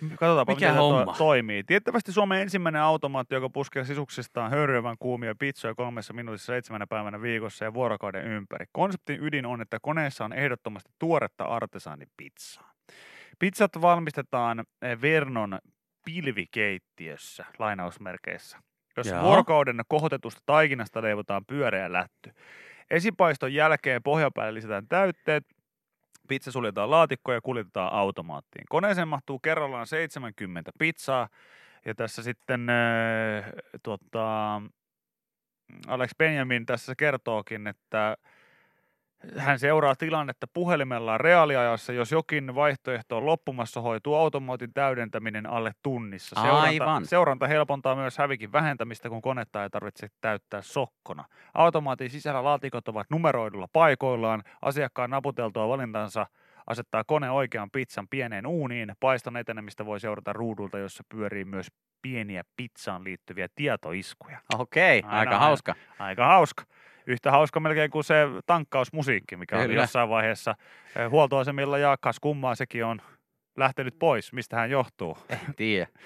Katsotaanpa, 0.00 0.52
Mikä 0.52 0.66
miten 0.66 0.74
se 0.74 0.78
homma? 0.78 1.12
to- 1.12 1.18
toimii. 1.18 1.64
Tiettävästi 1.64 2.12
Suomen 2.12 2.42
ensimmäinen 2.42 2.82
automaatti, 2.82 3.34
joka 3.34 3.50
puskee 3.50 3.84
sisuksistaan 3.84 4.50
höyryävän 4.50 4.96
kuumia 4.98 5.34
pizzoja 5.38 5.74
kolmessa 5.74 6.12
minuutissa 6.12 6.46
seitsemänä 6.46 6.86
päivänä 6.86 7.22
viikossa 7.22 7.64
ja 7.64 7.74
vuorokauden 7.74 8.24
ympäri. 8.26 8.66
Konseptin 8.72 9.24
ydin 9.24 9.46
on, 9.46 9.60
että 9.60 9.78
koneessa 9.82 10.24
on 10.24 10.32
ehdottomasti 10.32 10.90
tuoretta 10.98 11.44
artesaanipizzaa. 11.44 12.72
Pizzat 13.38 13.70
valmistetaan 13.80 14.64
eh, 14.82 15.00
Vernon 15.00 15.58
pilvikeittiössä, 16.04 17.44
lainausmerkeissä, 17.58 18.58
jossa 18.96 19.14
Jaa. 19.14 19.24
vuorokauden 19.24 19.80
kohotetusta 19.88 20.40
taikinasta 20.46 21.02
leivotaan 21.02 21.44
pyöreä 21.46 21.92
lätty. 21.92 22.30
Esipaiston 22.90 23.54
jälkeen 23.54 24.02
pohjapäälle 24.02 24.54
lisätään 24.54 24.88
täytteet, 24.88 25.44
Pizza 26.26 26.52
suljetaan 26.52 26.90
laatikkoon 26.90 27.34
ja 27.34 27.40
kuljetetaan 27.40 27.92
automaattiin. 27.92 28.64
Koneeseen 28.68 29.08
mahtuu 29.08 29.38
kerrallaan 29.38 29.86
70 29.86 30.70
pizzaa. 30.78 31.28
Ja 31.84 31.94
tässä 31.94 32.22
sitten 32.22 32.70
äh, 32.70 33.44
tota, 33.82 34.62
Alex 35.86 36.10
Benjamin 36.18 36.66
tässä 36.66 36.94
kertookin, 36.94 37.66
että 37.66 38.16
hän 39.38 39.58
seuraa 39.58 39.96
tilannetta 39.96 40.46
puhelimellaan 40.52 41.20
reaaliajassa. 41.20 41.92
Jos 41.92 42.12
jokin 42.12 42.54
vaihtoehto 42.54 43.16
on 43.16 43.26
loppumassa, 43.26 43.80
hoituu 43.80 44.14
automaatin 44.14 44.72
täydentäminen 44.72 45.46
alle 45.46 45.72
tunnissa. 45.82 46.40
Seuranta, 46.42 46.62
Aivan. 46.62 47.06
seuranta 47.06 47.46
helpontaa 47.46 47.94
myös 47.96 48.18
hävikin 48.18 48.52
vähentämistä, 48.52 49.08
kun 49.08 49.22
konetta 49.22 49.62
ei 49.62 49.70
tarvitse 49.70 50.08
täyttää 50.20 50.62
sokkona. 50.62 51.24
Automaatin 51.54 52.10
sisällä 52.10 52.44
laatikot 52.44 52.88
ovat 52.88 53.10
numeroidulla 53.10 53.68
paikoillaan. 53.72 54.42
Asiakkaan 54.62 55.10
naputeltua 55.10 55.68
valintansa 55.68 56.26
asettaa 56.66 57.04
kone 57.04 57.30
oikean 57.30 57.70
pizzan 57.70 58.08
pieneen 58.08 58.46
uuniin. 58.46 58.92
Paiston 59.00 59.36
etenemistä 59.36 59.86
voi 59.86 60.00
seurata 60.00 60.32
ruudulta, 60.32 60.78
jossa 60.78 61.04
pyörii 61.08 61.44
myös 61.44 61.66
pieniä 62.02 62.42
pizzaan 62.56 63.04
liittyviä 63.04 63.48
tietoiskuja. 63.54 64.38
Okei, 64.58 65.02
Aina, 65.04 65.18
aika 65.18 65.30
aina. 65.30 65.38
hauska. 65.46 65.74
Aika 65.98 66.26
hauska. 66.26 66.64
Yhtä 67.06 67.30
hauska 67.30 67.60
melkein 67.60 67.90
kuin 67.90 68.04
se 68.04 68.14
tankkausmusiikki, 68.46 69.36
mikä 69.36 69.58
oli 69.58 69.66
Kyllä. 69.66 69.82
jossain 69.82 70.08
vaiheessa 70.08 70.54
eh, 70.96 71.10
huoltoasemilla 71.10 71.78
ja 71.78 71.96
kas 72.00 72.20
kummaa 72.20 72.54
sekin 72.54 72.84
on 72.84 73.00
lähtenyt 73.56 73.98
pois. 73.98 74.32
Mistä 74.32 74.56
hän 74.56 74.70
johtuu? 74.70 75.18
En 75.28 75.54
tiedä. 75.56 75.86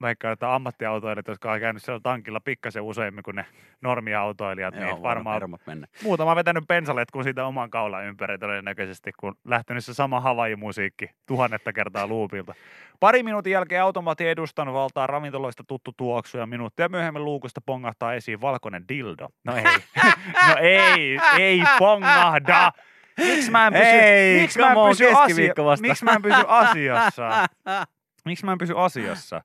Vaikka 0.00 0.30
että 0.30 0.54
ammattiautoilijat, 0.54 1.28
jotka 1.28 1.52
on 1.52 1.60
käynyt 1.60 1.82
siellä 1.82 2.00
tankilla 2.02 2.40
pikkasen 2.40 2.82
useammin 2.82 3.24
kuin 3.24 3.36
ne 3.36 3.46
normiautoilijat, 3.80 4.74
Joo, 4.74 4.84
niin 4.84 5.02
varmaan 5.02 5.42
mennä. 5.66 5.86
muutama 6.02 6.36
vetänyt 6.36 6.64
pensaletkun 6.68 7.24
siitä 7.24 7.46
oman 7.46 7.70
kaulan 7.70 8.04
ympäri 8.04 8.38
todennäköisesti, 8.38 9.10
kun 9.20 9.34
lähtenyt 9.44 9.84
se 9.84 9.94
sama 9.94 10.20
Hawaii-musiikki 10.20 11.10
tuhannetta 11.26 11.72
kertaa 11.72 12.06
luupilta. 12.06 12.54
Pari 13.00 13.22
minuutin 13.22 13.52
jälkeen 13.52 13.82
automaatti 13.82 14.28
edustan 14.28 14.72
valtaa 14.72 15.06
ravintoloista 15.06 15.64
tuttu 15.66 15.92
tuoksu 15.96 16.38
ja 16.38 16.46
minuuttia 16.46 16.88
myöhemmin 16.88 17.24
luukusta 17.24 17.60
pongahtaa 17.66 18.14
esiin 18.14 18.40
valkoinen 18.40 18.88
dildo. 18.88 19.28
No 19.44 19.56
ei, 19.56 19.64
no 20.48 20.54
ei, 20.60 21.18
ei 21.38 21.62
pongahda. 21.78 22.72
Miksi 23.18 23.50
mä 23.50 23.66
en 23.66 23.72
pysy, 23.72 23.84
Ei, 23.84 24.40
miksi 24.40 24.58
mä 24.58 24.66
en 24.66 24.76
pysy, 24.88 25.04
miksi 25.80 26.04
mä 26.04 26.12
en 26.12 26.22
pysy 26.22 26.44
asiassa? 26.48 27.48
Miksi 28.24 28.44
mä 28.44 28.52
en 28.52 28.58
pysy 28.58 28.74
asiassa? 28.76 29.40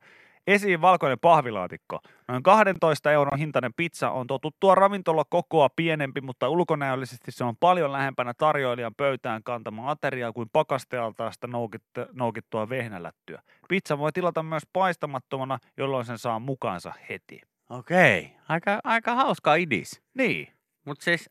Esiin 0.48 0.82
valkoinen 0.82 1.20
pahvilaatikko. 1.20 2.00
Noin 2.28 2.44
12 2.44 3.12
euron 3.12 3.40
hintainen 3.40 3.74
pizza 3.74 4.12
on 4.12 4.28
totuttua 4.28 4.76
ravintola 4.76 5.26
kokoa 5.30 5.70
pienempi, 5.76 6.22
mutta 6.22 6.50
ulkonäöllisesti 6.50 7.32
se 7.32 7.44
on 7.44 7.58
paljon 7.60 7.92
lähempänä 7.92 8.34
tarjoilijan 8.38 8.96
pöytään 8.96 9.44
kantama 9.44 9.92
ateriaa 9.92 10.34
kuin 10.34 10.50
pakastealtaasta 10.54 11.48
noukit- 11.48 12.10
noukittua 12.12 12.70
vehnälättyä. 12.70 13.42
Pizza 13.70 13.98
voi 13.98 14.12
tilata 14.12 14.44
myös 14.44 14.64
paistamattomana, 14.74 15.60
jolloin 15.78 16.06
sen 16.06 16.18
saa 16.18 16.40
mukaansa 16.40 16.94
heti. 17.10 17.42
Okei, 17.70 18.36
aika, 18.50 18.80
aika 18.84 19.16
hauska 19.16 19.56
idis. 19.56 20.02
Niin. 20.14 20.48
Mutta 20.86 21.04
siis, 21.04 21.30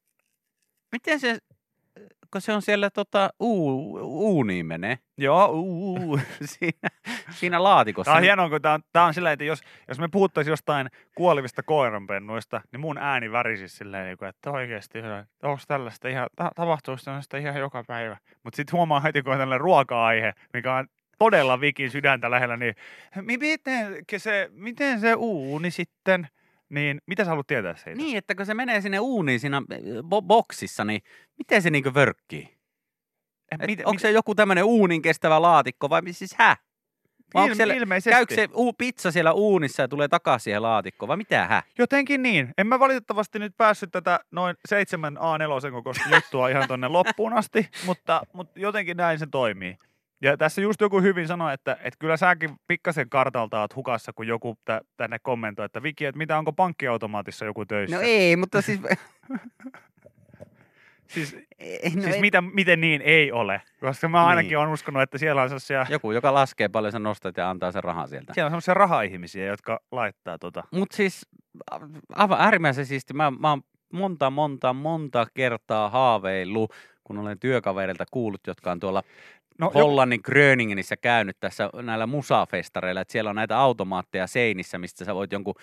miten 0.93 1.21
se, 1.21 1.39
kun 2.33 2.41
se 2.41 2.53
on 2.53 2.63
siellä 2.63 2.91
tota, 2.91 3.31
uu, 3.41 3.99
uuniin 4.03 4.67
menee, 4.67 4.99
Joo, 5.19 5.47
uu, 5.47 5.97
uu. 5.97 6.21
siinä, 6.45 6.89
siinä 7.31 7.63
laatikossa. 7.63 8.11
Tämä 8.11 8.17
on 8.17 8.23
hienoa, 8.23 8.49
kun 8.49 8.63
tämä 8.63 8.75
on, 8.75 8.81
tämä 8.93 9.05
on 9.05 9.15
silleen, 9.15 9.33
että 9.33 9.45
jos, 9.45 9.63
jos 9.89 9.99
me 9.99 10.09
puhuttaisiin 10.09 10.53
jostain 10.53 10.89
kuolivista 11.15 11.63
koiranpennuista, 11.63 12.61
niin 12.73 12.81
mun 12.81 12.99
ääni 12.99 13.33
värisi 13.33 13.69
silleen, 13.69 14.07
niin 14.07 14.19
kuin, 14.19 14.29
että 14.29 14.51
oikeasti, 14.51 14.99
onko 15.43 15.63
tällaista 15.69 16.09
ihan, 16.09 16.27
ta- 16.37 16.51
tapahtuu 16.57 16.97
tällaista 17.05 17.37
ihan 17.37 17.57
joka 17.57 17.85
päivä. 17.87 18.17
Mutta 18.45 18.57
sitten 18.57 18.73
huomaa 18.73 19.01
heti, 19.01 19.23
kun 19.23 19.33
on 19.33 19.39
tällainen 19.39 19.61
ruoka-aihe, 19.61 20.33
mikä 20.53 20.75
on 20.75 20.87
todella 21.19 21.61
vikin 21.61 21.91
sydäntä 21.91 22.31
lähellä, 22.31 22.57
niin 22.57 22.75
mi- 23.21 23.39
miten 23.39 23.97
se, 24.17 24.49
miten 24.53 25.01
se 25.01 25.15
uuni 25.15 25.71
sitten, 25.71 26.29
niin 26.73 27.01
mitä 27.07 27.25
sä 27.25 27.29
haluat 27.31 27.47
tietää 27.47 27.77
siitä? 27.77 27.95
Niin, 27.95 28.17
että 28.19 28.35
kun 28.35 28.47
se 28.47 28.55
menee 28.55 28.81
sinne 28.81 28.99
uuniin 29.01 29.41
siinä 29.41 29.57
äh, 29.57 29.79
bo- 29.99 30.27
boksissa, 30.27 30.85
niin 30.85 31.03
miten 31.39 31.63
se 31.63 31.71
niinku 31.71 31.95
vörkkii? 31.95 32.59
Eh, 33.53 33.67
mit- 33.67 33.81
onko 33.81 33.91
mit- 33.91 34.01
se 34.01 34.11
joku 34.11 34.35
tämmöinen 34.35 34.65
uunin 34.65 35.03
kestävä 35.03 35.43
laatikko 35.43 35.91
vai 35.91 36.03
siis 36.11 36.35
hä? 36.39 36.57
Vai 37.35 37.47
ilme- 37.47 37.55
siellä, 37.55 37.75
ilmeisesti. 37.75 38.11
käykö 38.11 38.35
se 38.35 38.49
uu, 38.55 38.73
pizza 38.73 39.11
siellä 39.11 39.33
uunissa 39.33 39.83
ja 39.83 39.89
tulee 39.89 40.09
takaisin 40.09 40.45
siihen 40.45 40.63
laatikkoon 40.63 41.09
vai 41.09 41.17
mitä 41.17 41.47
hä? 41.47 41.63
Jotenkin 41.79 42.23
niin. 42.23 42.55
En 42.59 42.67
mä 42.67 42.79
valitettavasti 42.79 43.39
nyt 43.39 43.57
päässyt 43.57 43.91
tätä 43.91 44.21
noin 44.31 44.57
7 44.69 45.17
A4 45.17 45.71
kokoista 45.73 46.09
juttua 46.15 46.49
ihan 46.49 46.69
tonne 46.69 46.89
loppuun 46.89 47.33
asti, 47.33 47.69
mutta, 47.87 48.23
mutta 48.33 48.61
jotenkin 48.61 48.97
näin 48.97 49.19
se 49.19 49.27
toimii. 49.27 49.77
Ja 50.23 50.37
tässä 50.37 50.61
just 50.61 50.81
joku 50.81 51.01
hyvin 51.01 51.29
sanoi, 51.29 51.55
että, 51.55 51.73
että 51.73 51.97
kyllä 51.99 52.17
säkin 52.17 52.51
pikkasen 52.69 53.09
kartalta 53.11 53.61
oot 53.61 53.77
hukassa, 53.77 54.13
kun 54.13 54.27
joku 54.27 54.59
tä, 54.65 54.81
tänne 54.97 55.19
kommentoi, 55.19 55.65
että 55.67 55.83
Viki, 55.83 56.05
että 56.05 56.19
mitä 56.19 56.39
onko 56.39 56.53
pankkiautomaatissa 56.53 57.45
joku 57.45 57.65
töissä? 57.67 57.97
No 57.97 58.03
ei, 58.03 58.37
mutta 58.37 58.63
siis... 58.63 58.81
Siis, 61.07 61.37
ei, 61.59 61.91
no 61.95 62.03
siis 62.03 62.15
ei, 62.15 62.21
mitä, 62.21 62.41
miten 62.41 62.81
niin 62.81 63.03
ei 63.03 63.33
ole? 63.33 63.63
Koska 63.81 64.09
mä 64.09 64.27
ainakin 64.27 64.49
Niin. 64.49 64.59
olen 64.59 64.71
uskonut, 64.71 65.03
että 65.03 65.19
siellä 65.19 65.43
on 65.43 65.49
sellaisia, 65.49 65.87
Joku, 65.89 66.13
joka 66.13 66.35
laskee 66.35 66.69
paljon 66.69 66.93
sä 66.93 66.99
nostat 66.99 67.37
ja 67.37 67.51
antaa 67.51 67.73
sen 67.73 67.85
rahan 67.85 68.09
sieltä. 68.09 68.35
siellä 68.35 68.47
on 68.47 68.51
sellaisia 68.51 68.75
raha-ihmisiä, 68.75 69.47
jotka 69.47 69.81
laittaa 69.91 70.39
tota. 70.39 70.65
Mutta 70.71 70.97
siis 70.97 71.27
aivan 72.15 72.41
äärimmäisen 72.41 72.87
siisti. 72.87 73.15
Mä, 73.15 73.31
mä 73.31 73.51
oon 73.51 73.63
monta, 73.93 74.31
monta, 74.31 74.73
monta 74.73 75.27
kertaa 75.35 75.91
haaveillut, 75.91 76.73
kun 77.05 77.19
olen 77.19 77.39
työkavereilta 77.39 78.05
kuullut, 78.11 78.41
jotka 78.47 78.73
on 78.73 78.81
tuolla 78.81 79.03
No, 79.63 79.71
Hollannin 79.75 80.21
Gröningenissä 80.25 80.97
käynyt 80.97 81.37
tässä 81.41 81.71
näillä 81.83 82.07
musafestareilla, 82.07 83.01
että 83.01 83.13
siellä 83.13 83.31
on 83.31 83.37
näitä 83.37 83.59
automaatteja 83.59 84.27
seinissä, 84.27 84.79
mistä 84.79 85.05
sä 85.05 85.15
voit 85.15 85.33
jonkun, 85.33 85.55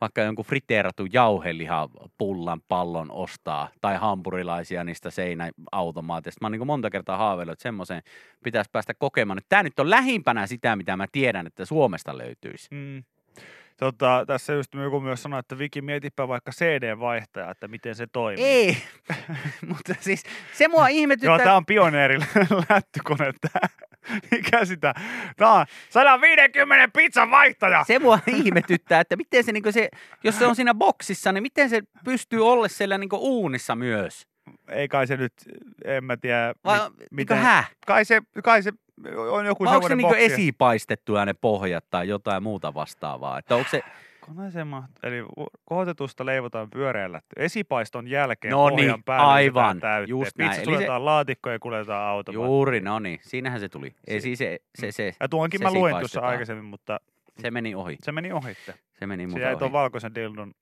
vaikka 0.00 0.20
jonkun 0.20 0.44
friteeratun 0.44 1.12
jauhelihapullan 1.12 2.60
pallon 2.68 3.10
ostaa, 3.10 3.68
tai 3.80 3.96
hampurilaisia 3.96 4.84
niistä 4.84 5.10
seinäautomaateista. 5.10 6.38
Mä 6.40 6.46
oon 6.46 6.52
niin 6.52 6.66
monta 6.66 6.90
kertaa 6.90 7.16
haaveillut, 7.16 7.52
että 7.52 7.62
semmoiseen 7.62 8.02
pitäisi 8.44 8.70
päästä 8.72 8.94
kokemaan. 8.94 9.40
Tämä 9.48 9.62
nyt 9.62 9.80
on 9.80 9.90
lähimpänä 9.90 10.46
sitä, 10.46 10.76
mitä 10.76 10.96
mä 10.96 11.06
tiedän, 11.12 11.46
että 11.46 11.64
Suomesta 11.64 12.18
löytyisi. 12.18 12.68
Mm. 12.70 13.02
Tota, 13.76 14.24
tässä 14.26 14.52
just 14.52 14.74
joku 14.74 15.00
myös 15.00 15.22
sanoi, 15.22 15.40
että 15.40 15.58
Viki, 15.58 15.82
mietipä 15.82 16.28
vaikka 16.28 16.52
CD-vaihtaja, 16.52 17.50
että 17.50 17.68
miten 17.68 17.94
se 17.94 18.06
toimii. 18.06 18.44
Ei, 18.44 18.76
mutta 19.68 19.94
siis 20.00 20.22
se 20.52 20.68
mua 20.68 20.88
ihmetyttää. 20.88 21.30
Joo, 21.30 21.38
tää 21.38 21.56
on 21.56 21.66
pioneeri 21.66 22.18
lättykone 22.70 23.32
tää. 23.40 23.68
Mikä 24.30 24.64
sitä? 24.64 24.94
Tää 25.36 25.52
on 25.52 25.66
150 25.90 26.88
pizzan 26.98 27.30
vaihtaja! 27.30 27.84
se 27.84 27.98
mua 27.98 28.18
ihmetyttää, 28.26 29.00
että 29.00 29.16
miten 29.16 29.44
se, 29.44 29.52
niin 29.52 29.72
se, 29.72 29.88
jos 30.24 30.38
se 30.38 30.46
on 30.46 30.56
siinä 30.56 30.74
boksissa, 30.74 31.32
niin 31.32 31.42
miten 31.42 31.70
se 31.70 31.82
pystyy 32.04 32.46
olla 32.48 32.68
siellä 32.68 32.98
niin 32.98 33.08
uunissa 33.12 33.76
myös? 33.76 34.26
Ei 34.68 34.88
kai 34.88 35.06
se 35.06 35.16
nyt, 35.16 35.32
en 35.84 36.04
mä 36.04 36.16
tiedä. 36.16 36.54
Vai 36.64 36.90
mi- 36.90 37.06
miten- 37.10 37.38
häh? 37.38 37.70
Kai 37.86 38.04
se, 38.04 38.22
kai 38.44 38.62
se 38.62 38.72
on 39.30 39.46
joku 39.46 39.64
Vai 39.64 39.74
onko 39.76 39.88
se 39.88 39.96
niin 39.96 40.08
boksi. 40.08 40.24
esipaistettuja 40.24 41.24
ne 41.26 41.34
pohjat 41.34 41.84
tai 41.90 42.08
jotain 42.08 42.42
muuta 42.42 42.74
vastaavaa? 42.74 43.38
Että 43.38 43.56
onko 43.56 43.70
se, 43.70 43.82
Koneeseen 44.20 44.66
maht- 44.66 44.98
Eli 45.08 45.24
kohotetusta 45.64 46.26
leivotaan 46.26 46.70
pyöreällä. 46.70 47.20
Esipaiston 47.36 48.08
jälkeen 48.08 48.52
No 48.52 48.68
pohjan 48.68 48.76
niin, 48.94 49.02
päälle 49.04 49.32
aivan, 49.32 49.80
just 50.06 50.36
näin. 50.38 50.50
Pizza 50.50 50.62
Eli 50.62 50.70
se- 50.70 50.74
suljetaan 50.74 51.04
laatikkoon 51.04 51.52
ja 51.52 51.58
kuljetaan 51.58 52.08
automaattiin. 52.08 52.46
juuri, 52.54 52.80
no 52.80 52.98
niin, 52.98 53.18
siinähän 53.22 53.60
se 53.60 53.68
tuli. 53.68 53.94
Ei, 54.06 54.20
siis 54.20 54.38
se, 54.38 54.58
se, 54.74 54.92
se, 54.92 55.12
Ja 55.20 55.28
tuonkin 55.28 55.58
se 55.58 55.64
mä 55.64 55.70
luin 55.72 55.96
tuossa 55.98 56.20
aikaisemmin, 56.20 56.64
mutta 56.64 57.00
se 57.38 57.50
meni 57.50 57.74
ohi. 57.74 57.96
se 58.02 58.12
meni 58.12 58.32
ohitte. 58.32 58.74
Se 58.98 59.06
meni 59.06 59.22
Se 59.22 59.26
multa 59.26 59.40
jäi 59.40 59.52
ohi. 59.52 59.58
tuon 59.58 59.72
valkoisen 59.72 60.14
dildon 60.14 60.54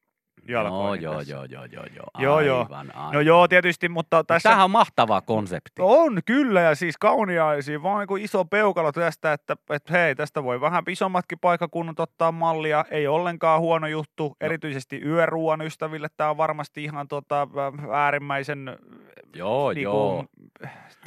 jalkoihin 0.48 1.02
joo, 1.02 1.14
tässä. 1.14 1.32
joo, 1.32 1.44
joo, 1.44 1.64
joo, 1.64 1.84
joo, 1.96 2.06
Joo, 2.18 2.40
joo. 2.40 2.62
aivan, 2.62 2.96
aivan. 2.96 3.12
No 3.14 3.20
joo, 3.20 3.48
tietysti, 3.48 3.88
mutta 3.88 4.24
tässä... 4.24 4.48
Tämähän 4.48 4.64
on 4.64 4.70
mahtava 4.70 5.20
konsepti. 5.20 5.82
On 5.82 6.20
kyllä 6.24 6.60
ja 6.60 6.74
siis 6.74 6.98
kauniaisia, 6.98 7.82
vaan 7.82 8.06
niin 8.08 8.24
iso 8.24 8.44
peukalo 8.44 8.92
tästä, 8.92 9.32
että, 9.32 9.56
että 9.70 9.92
hei, 9.92 10.14
tästä 10.14 10.44
voi 10.44 10.60
vähän 10.60 10.84
isommatkin 10.88 11.38
paikkakunnat 11.38 12.00
ottaa 12.00 12.32
mallia. 12.32 12.84
Ei 12.90 13.06
ollenkaan 13.06 13.60
huono 13.60 13.86
juttu, 13.86 14.28
no. 14.28 14.34
erityisesti 14.40 15.00
yöruuan 15.04 15.60
ystäville 15.62 16.08
tämä 16.16 16.30
on 16.30 16.36
varmasti 16.36 16.84
ihan 16.84 17.08
tuota, 17.08 17.48
äärimmäisen 17.92 18.78
Joo, 19.34 19.72
niinku, 19.72 19.90
joo. 19.90 20.24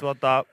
tuota, 0.00 0.44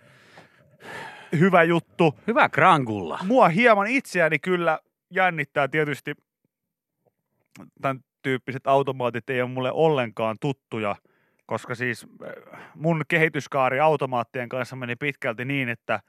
hyvä 1.40 1.64
juttu. 1.64 2.16
Hyvä 2.28 2.50
Grangulla. 2.50 3.20
Mua 3.24 3.50
hieman 3.50 3.88
itseäni 3.88 4.40
kyllä 4.40 4.80
jännittää 5.10 5.68
tietysti 5.68 6.14
tämän 7.82 8.00
tyyppiset 8.24 8.68
automaatit 8.68 9.30
ei 9.30 9.42
ole 9.42 9.50
mulle 9.50 9.72
ollenkaan 9.72 10.36
tuttuja, 10.42 10.96
koska 11.46 11.76
siis 11.76 12.08
äh, 12.24 12.72
mun 12.76 13.02
kehityskaari 13.08 13.80
automaattien 13.80 14.50
kanssa 14.50 14.76
meni 14.76 14.96
pitkälti 14.96 15.46
niin, 15.46 15.70
että 15.70 16.00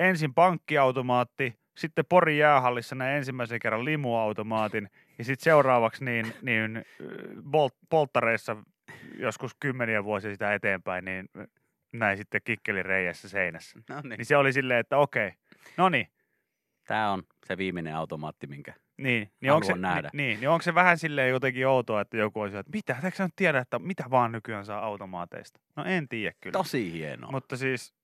ensin 0.00 0.34
pankkiautomaatti, 0.34 1.58
sitten 1.76 2.04
Porin 2.08 2.38
jäähallissa 2.38 2.94
näin 2.94 3.16
ensimmäisen 3.16 3.58
kerran 3.58 3.84
limuautomaatin 3.84 4.88
ja 5.18 5.24
sitten 5.24 5.44
seuraavaksi 5.44 6.04
niin, 6.04 6.32
niin 6.42 6.76
äh, 6.76 6.84
bolt, 7.42 7.74
polttareissa 7.90 8.56
joskus 9.18 9.56
kymmeniä 9.60 10.04
vuosia 10.04 10.30
sitä 10.30 10.54
eteenpäin, 10.54 11.04
niin 11.04 11.28
näin 11.92 12.16
sitten 12.16 12.40
kikkelireijässä 12.44 13.28
seinässä. 13.28 13.78
No 13.88 14.00
niin. 14.00 14.18
Niin 14.18 14.26
se 14.26 14.36
oli 14.36 14.52
silleen, 14.52 14.80
että 14.80 14.98
okei, 14.98 15.32
no 15.76 15.88
niin, 15.88 16.08
Tämä 16.90 17.12
on 17.12 17.22
se 17.46 17.56
viimeinen 17.56 17.96
automaatti, 17.96 18.46
minkä... 18.46 18.74
niin, 19.02 19.32
niin, 19.40 19.52
onko 19.52 19.66
se, 19.66 19.72
nähdä. 19.76 20.10
Niin, 20.12 20.26
niin, 20.28 20.40
niin 20.40 20.48
onko 20.48 20.62
se 20.62 20.74
vähän 20.74 20.98
silleen 20.98 21.30
jotenkin 21.30 21.66
outoa, 21.66 22.00
että 22.00 22.16
joku 22.16 22.40
olisi, 22.40 22.56
että 22.56 22.72
mitä, 22.74 22.96
eikö 23.04 23.16
sä 23.16 23.24
nyt 23.24 23.32
tiedä, 23.36 23.58
että 23.58 23.78
mitä 23.78 24.04
vaan 24.10 24.32
nykyään 24.32 24.64
saa 24.64 24.84
automaateista? 24.84 25.60
No 25.76 25.84
en 25.84 26.08
tiedä 26.08 26.34
kyllä. 26.40 26.52
Tosi 26.52 26.92
hienoa. 26.92 27.30
Mutta 27.30 27.56
siis 27.56 27.94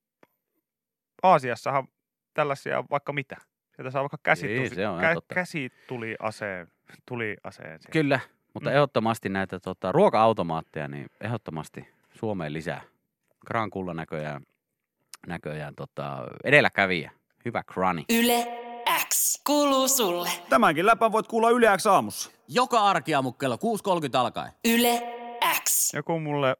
Aasiassahan 1.23 1.89
tällaisia 2.35 2.85
vaikka 2.91 3.13
mitä. 3.13 3.37
Sieltä 3.77 3.91
saa 3.91 4.03
vaikka 4.03 4.19
käsi, 4.23 4.57
tusi, 4.57 4.75
se 4.75 4.89
on 4.89 5.03
ihan 5.03 5.15
totta. 5.15 5.35
käsi 5.35 5.71
tuli 5.89 6.17
aseen, 6.21 6.69
tuli 7.07 7.37
aseen. 7.45 7.69
sieltä. 7.69 7.89
Kyllä, 7.93 8.21
mutta 8.55 8.71
Mm. 8.71 8.75
ehdottomasti 8.75 9.29
näitä 9.29 9.61
tota, 9.61 9.93
ruoka-automaatteja, 9.93 10.89
niin 10.89 11.07
ehdottomasti 11.21 11.89
Suomeen 12.15 12.53
lisää. 12.53 12.81
Grankulla 13.47 13.95
näköjään, 13.95 14.43
näköjään 15.27 15.75
tota, 15.75 16.27
edelläkävijä. 16.45 17.11
Hyvä 17.45 17.63
Crani. 17.73 18.05
Yle 18.11 18.66
X 19.09 19.43
kuuluu 19.47 19.89
sulle. 19.89 20.29
Tämänkin 20.49 20.87
läpän 20.87 21.13
voit 21.13 21.27
kuulla 21.27 21.51
Yle 21.51 21.77
X 21.77 21.87
aamussa. 21.87 22.31
Joka 22.49 22.81
arkiaamu 22.81 23.33
kello 23.33 23.57
6.30 23.57 23.61
alkaen. 24.19 24.53
Yle 24.65 25.03
X. 25.65 25.95
Joku 25.95 26.21
mulle, 26.21 26.57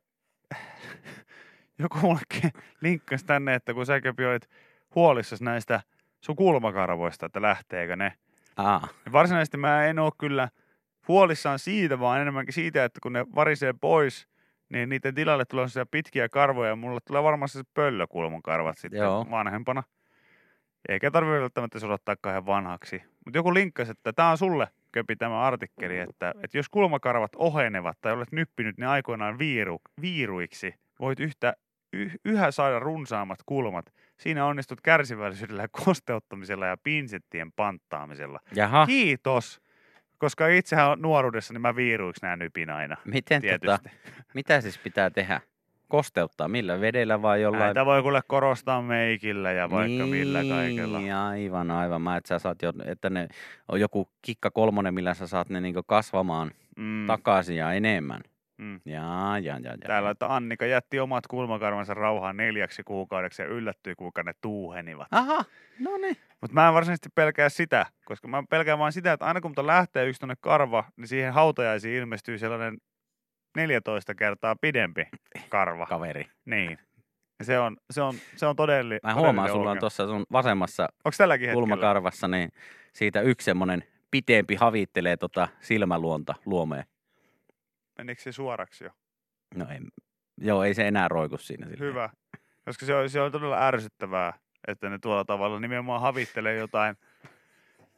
joku 1.79 1.99
mulle 1.99 2.21
linkkasi 2.81 3.27
tänne, 3.27 3.55
että 3.55 3.75
kun 3.75 3.87
säkin 3.87 4.15
olit 4.31 4.49
huolissasi 4.95 5.45
näistä 5.45 5.81
sun 6.21 6.37
kulmakarvoista, 6.37 7.27
että 7.27 7.43
lähteekö 7.43 7.97
ne. 7.97 8.13
Aa, 8.57 8.89
varsinaisesti 9.13 9.57
mä 9.57 9.85
en 9.87 9.99
ole 9.99 10.13
kyllä 10.19 10.49
huolissaan 11.09 11.59
siitä, 11.59 12.01
vaan 12.01 12.21
enemmänkin 12.21 12.55
siitä, 12.55 12.85
että 12.85 13.01
kun 13.03 13.13
ne 13.13 13.27
varisee 13.35 13.75
pois, 13.81 14.29
niin 14.69 14.89
niiden 14.89 15.15
tilalle 15.15 15.45
tulee 15.45 15.67
pitkiä 15.91 16.29
karvoja 16.29 16.71
ja 16.71 16.77
mulle 16.77 17.01
tulee 17.07 17.23
varmaan 17.23 17.49
se 17.49 17.63
pöllökulmakarvat 17.75 18.79
sitten 18.79 19.01
Joo. 19.01 19.27
vanhempana. 19.31 19.83
Eikä 20.89 21.11
tarvitse 21.11 21.41
välttämättä 21.41 21.79
se 21.79 21.87
odottaa 21.87 22.17
ihan 22.31 22.47
vanhaksi. 22.47 23.03
Mutta 23.25 23.39
joku 23.39 23.55
linkkasi, 23.55 23.91
että 23.91 24.13
tämä 24.13 24.31
on 24.31 24.39
sulle, 24.39 24.69
Köpi, 24.93 25.17
tämä 25.17 25.41
artikkeli, 25.41 25.99
että, 25.99 26.35
että 26.43 26.59
jos 26.59 26.69
kulmakarvat 26.69 27.31
ohenevat 27.37 27.99
tai 28.01 28.13
olet 28.13 28.33
nyppinyt 28.33 28.79
ne 28.79 28.87
aikoinaan 28.87 29.39
viiru, 29.39 29.81
viiruiksi, 30.01 30.75
voit 31.01 31.21
yhtä, 31.21 31.57
y, 31.93 32.11
yhä 32.25 32.51
saada 32.51 32.79
runsaammat 32.79 33.39
kulmat. 33.47 33.93
Siinä 34.21 34.47
onnistut 34.47 34.81
kärsivällisyydellä 34.81 35.69
kosteuttamisella 35.85 36.67
ja 36.67 36.77
pinsettien 36.83 37.53
panttaamisella. 37.53 38.41
jaha. 38.55 38.87
Kiitos. 38.87 39.61
Koska 40.19 40.49
itsehän 40.49 41.03
nuoruudessa 41.03 41.53
niin 41.53 41.63
mä 41.63 41.77
viiruiksi 41.77 42.23
nämä 42.23 42.37
nypin 42.37 42.71
aina. 42.71 42.97
Miten 43.05 43.43
tota, 43.43 43.79
Tietysti. 43.79 44.13
mitä 44.35 44.61
siis 44.61 44.79
pitää 44.79 45.11
tehdä? 45.11 45.41
Kosteuttaa 45.89 46.49
millä 46.49 46.81
vedellä 46.81 47.23
vai 47.23 47.43
jollain? 47.43 47.65
Näitä 47.65 47.87
voi 47.87 48.03
kuule 48.03 48.21
korostaa 48.27 48.83
meikillä 48.83 49.53
ja 49.53 49.71
vaikka 49.71 49.87
niin, 50.05 50.09
millä 50.09 50.39
kaikella. 50.49 50.99
Niin, 50.99 51.15
aivan, 51.15 51.71
aivan. 51.71 52.03
Mä, 52.03 52.17
että 52.17 52.29
sä 52.29 52.39
saat 52.39 52.63
jo, 52.63 52.73
että 52.85 53.11
ne 53.11 53.29
on 53.69 53.81
joku 53.81 54.09
kikka 54.23 54.51
kolmonen, 54.51 54.95
millä 54.95 55.15
sä 55.15 55.27
saat 55.27 55.49
ne 55.51 55.61
niinku 55.61 55.83
kasvamaan 55.83 56.51
Mm, 56.77 57.07
takaisin 57.07 57.57
ja 57.57 57.73
enemmän. 57.73 58.21
mm. 58.59 58.81
Jaa, 58.85 59.39
jaa, 59.39 59.59
jaa, 59.59 59.73
jaa. 59.73 59.77
Täällä, 59.87 60.11
että 60.11 60.35
Annika 60.35 60.67
jätti 60.67 61.01
omat 61.01 61.27
kulmakarvansa 61.27 61.95
rauhaan 61.95 62.37
neljäksi 62.37 62.83
kuukaudeksi 62.85 63.43
ja 63.43 63.49
yllättyi, 63.49 63.95
kuinka 63.95 64.23
ne 64.23 64.33
tuuhenivat. 64.41 65.09
Aha, 65.11 65.45
no 65.81 65.97
niin. 65.97 66.17
Mutta 66.41 66.55
mä 66.55 66.69
en 66.69 66.75
varsinaisesti 66.75 67.09
pelkää 67.15 67.49
sitä, 67.49 67.87
koska 68.05 68.29
mä 68.29 68.43
pelkään 68.51 68.79
vain 68.79 68.93
sitä, 68.93 69.13
että 69.13 69.25
aina 69.27 69.41
kun 69.41 69.55
lähtee 69.63 70.07
yksi 70.07 70.21
tonne 70.21 70.35
karva, 70.41 70.85
niin 70.97 71.09
siihen 71.09 71.33
hautajaisiin 71.33 71.95
ilmestyy 71.99 72.39
sellainen 72.39 72.79
14 73.57 74.15
kertaa 74.15 74.57
pidempi 74.61 75.07
karva. 75.49 75.87
Kaveri. 75.87 76.25
Niin. 76.45 76.79
Se 77.43 77.59
on, 77.59 77.77
se 77.91 78.03
on, 78.03 78.15
se 78.37 78.47
on 78.47 78.57
todelli, 78.57 78.99
Mä 79.03 79.15
huomaan, 79.15 79.51
sulla 79.51 79.71
on 79.71 79.79
tuossa 79.79 80.07
sun 80.07 80.27
vasemmassa 80.33 80.83
Onko 81.05 81.15
tälläkin 81.19 81.49
hetkellä? 81.49 81.61
kulmakarvassa, 81.61 82.29
niin 82.29 82.53
siitä 82.93 83.21
yksi 83.21 83.45
semmonen 83.45 83.85
pitempi 84.11 84.55
havittelee 84.55 85.17
tota 85.17 85.49
silmäluonta 85.61 86.35
luomeen. 86.47 86.85
Menikö 87.99 88.23
se 88.23 88.33
suoraksi 88.33 88.85
jo? 88.85 88.91
No 89.55 89.67
ei, 89.71 89.79
joo, 90.41 90.63
ei 90.65 90.75
se 90.75 90.89
enää 90.89 91.09
roiku 91.09 91.39
siinä. 91.39 91.67
silleen. 91.67 91.91
Hyvä. 91.91 92.11
Koska 92.65 92.87
se 92.87 92.95
on, 92.95 93.11
se 93.11 93.21
on 93.21 93.33
todella 93.33 93.67
ärsyttävää, 93.67 94.33
että 94.69 94.89
ne 94.89 94.99
tuolla 94.99 95.25
tavalla 95.25 95.61
nimenomaan 95.61 96.01
havittelee 96.01 96.57
jotain. 96.57 96.97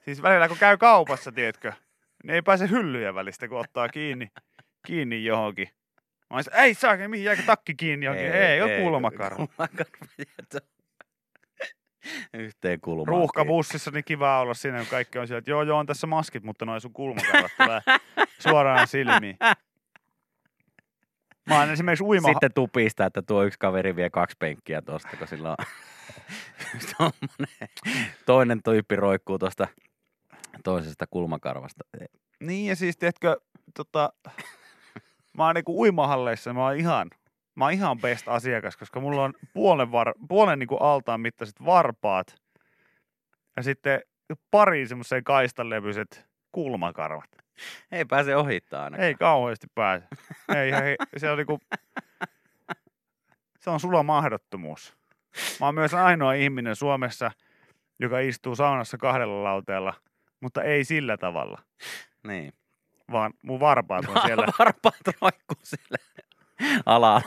Siis 0.00 0.22
välillä 0.22 0.48
kun 0.48 0.58
käy 0.58 0.76
kaupassa, 0.76 1.32
tiedätkö, 1.32 1.72
niin 2.22 2.34
ei 2.34 2.42
pääse 2.42 2.70
hyllyjä 2.70 3.14
välistä, 3.14 3.48
kun 3.48 3.60
ottaa 3.60 3.88
kiinni, 3.88 4.28
kiinni 4.88 5.24
johonkin. 5.24 5.68
Mä 6.30 6.36
olisin, 6.36 6.54
ei 6.54 6.74
saa, 6.74 7.08
mihin 7.08 7.24
jääkö 7.24 7.42
takki 7.42 7.74
kiinni 7.74 8.06
johonkin? 8.06 8.32
Ei, 8.32 8.42
ei, 8.42 8.60
ei 8.60 8.82
kulmakarva. 8.82 9.36
Kulmakarva. 9.46 10.06
Yhteen 12.34 12.80
kulmaan. 12.80 13.08
Ruuhkabussissa 13.08 13.90
niin 13.90 14.04
kiva 14.04 14.40
olla 14.40 14.54
siinä, 14.54 14.78
kun 14.78 14.86
kaikki 14.86 15.18
on 15.18 15.26
siellä, 15.26 15.38
että 15.38 15.50
joo, 15.50 15.62
joo, 15.62 15.78
on 15.78 15.86
tässä 15.86 16.06
maskit, 16.06 16.42
mutta 16.42 16.64
noin 16.64 16.80
sun 16.80 16.92
kulmakarvat 16.92 17.52
tulee 17.56 17.80
suoraan 18.38 18.86
silmiin. 18.86 19.36
Mä 21.48 21.58
oon 21.58 21.70
esimerkiksi 21.70 22.04
uima... 22.04 22.28
Sitten 22.28 22.52
tupista, 22.54 23.06
että 23.06 23.22
tuo 23.22 23.42
yksi 23.42 23.58
kaveri 23.58 23.96
vie 23.96 24.10
kaksi 24.10 24.36
penkkiä 24.38 24.82
tosta, 24.82 25.16
kun 25.16 25.28
sillä 25.28 25.56
on 26.98 27.10
toinen 28.26 28.62
tyyppi 28.62 28.96
roikkuu 28.96 29.38
tuosta 29.38 29.68
toisesta 30.64 31.06
kulmakarvasta. 31.10 31.84
Niin 32.40 32.66
ja 32.66 32.76
siis 32.76 32.96
tiedätkö, 32.96 33.36
tota, 33.74 34.12
mä 35.38 35.46
oon 35.46 35.54
niinku 35.54 35.80
uimahalleissa, 35.80 36.52
mä 36.52 36.64
oon 36.64 36.76
ihan, 36.76 37.10
mä 37.54 37.64
oon 37.64 37.72
ihan 37.72 37.98
best 37.98 38.28
asiakas, 38.28 38.76
koska 38.76 39.00
mulla 39.00 39.24
on 39.24 39.34
puolen, 39.52 39.92
var, 39.92 40.14
puolen 40.28 40.58
niinku 40.58 40.76
altaan 40.76 41.20
mittaiset 41.20 41.64
varpaat 41.64 42.36
ja 43.56 43.62
sitten 43.62 44.00
pari 44.50 44.86
semmoiseen 44.86 45.24
kaistalevyiset 45.24 46.26
kulmakarvat. 46.52 47.30
Ei 47.92 48.04
pääse 48.04 48.36
ohittaa 48.36 48.84
ainakaan. 48.84 49.08
Ei 49.08 49.14
kauheasti 49.14 49.66
pääse. 49.74 50.06
Ei, 50.56 50.72
ei, 50.72 50.96
se 51.16 51.30
on 51.30 51.38
niinku, 51.38 51.58
se 53.60 53.70
on 53.70 53.80
sulla 53.80 54.02
mahdottomuus. 54.02 54.96
Mä 55.60 55.66
oon 55.66 55.74
myös 55.74 55.94
ainoa 55.94 56.32
ihminen 56.32 56.76
Suomessa, 56.76 57.30
joka 57.98 58.18
istuu 58.18 58.56
saunassa 58.56 58.98
kahdella 58.98 59.44
lauteella, 59.44 59.94
mutta 60.40 60.62
ei 60.62 60.84
sillä 60.84 61.16
tavalla, 61.16 61.62
Niin. 62.26 62.52
Vaan 63.12 63.32
mun 63.42 63.60
varpaat 63.60 64.04
on 64.08 64.22
siellä. 64.26 64.46
Varpaat 64.58 65.06
roikkuu 65.20 65.56
sille 65.62 65.98
ala 66.86 67.22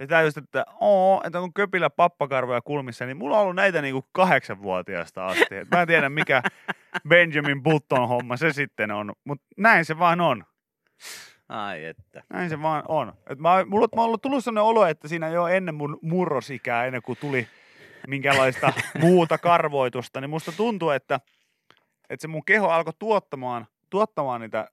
Ja 0.00 0.06
tää 0.06 0.22
just, 0.22 0.36
että, 0.36 0.64
oo, 0.80 1.22
että 1.26 1.38
kun 1.38 1.54
köpillä 1.54 1.90
pappakarvoja 1.90 2.60
kulmissa, 2.60 3.06
niin 3.06 3.16
mulla 3.16 3.36
on 3.36 3.42
ollut 3.42 3.56
näitä 3.56 3.82
niinku 3.82 4.04
kahdeksanvuotiaasta 4.12 5.26
asti. 5.26 5.56
Et 5.56 5.70
mä 5.70 5.80
en 5.80 5.86
tiedä, 5.86 6.08
mikä 6.08 6.42
Benjamin 7.08 7.62
Button 7.62 8.08
homma 8.08 8.36
se 8.36 8.52
sitten 8.52 8.90
on, 8.90 9.12
mutta 9.24 9.46
näin 9.56 9.84
se 9.84 9.98
vaan 9.98 10.20
on. 10.20 10.44
Ai 11.48 11.84
että. 11.84 12.22
Näin 12.28 12.50
se 12.50 12.62
vaan 12.62 12.82
on. 12.88 13.12
Et 13.30 13.38
mä, 13.38 13.64
mulla, 13.64 13.88
on 13.92 14.04
ollut 14.04 14.22
tullut 14.22 14.44
sellainen 14.44 14.68
olo, 14.68 14.86
että 14.86 15.08
siinä 15.08 15.28
jo 15.28 15.46
ennen 15.46 15.74
mun 15.74 15.98
murrosikää, 16.02 16.86
ennen 16.86 17.02
kuin 17.02 17.18
tuli 17.20 17.48
minkälaista 18.06 18.72
muuta 19.00 19.38
karvoitusta, 19.38 20.20
niin 20.20 20.30
musta 20.30 20.52
tuntuu, 20.52 20.90
että, 20.90 21.20
että 22.10 22.22
se 22.22 22.28
mun 22.28 22.44
keho 22.44 22.68
alkoi 22.68 22.92
tuottamaan, 22.98 23.66
tuottamaan 23.90 24.40
niitä, 24.40 24.68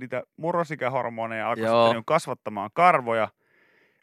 niitä 0.00 0.22
murrosikähormoneja, 0.36 1.48
alkoi 1.48 1.64
Joo. 1.64 1.84
sitten 1.84 1.94
niinku 1.94 2.12
kasvattamaan 2.12 2.70
karvoja. 2.74 3.28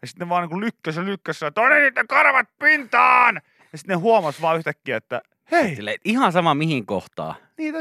Ja 0.01 0.07
sitten 0.07 0.25
ne 0.27 0.29
vaan 0.29 0.49
niin 0.49 0.59
lykkäsi 0.59 0.99
ja 0.99 1.05
lykkäsi, 1.05 1.45
että 1.45 1.69
niitä 1.79 2.05
karvat 2.09 2.47
pintaan! 2.59 3.41
Ja 3.71 3.77
sitten 3.77 3.95
ne 3.97 4.01
huomasi 4.01 4.41
vaan 4.41 4.57
yhtäkkiä, 4.57 4.97
että 4.97 5.21
Hei, 5.51 5.75
Silleen, 5.75 5.97
ihan 6.05 6.31
sama 6.31 6.55
mihin 6.55 6.85
kohtaa. 6.85 7.35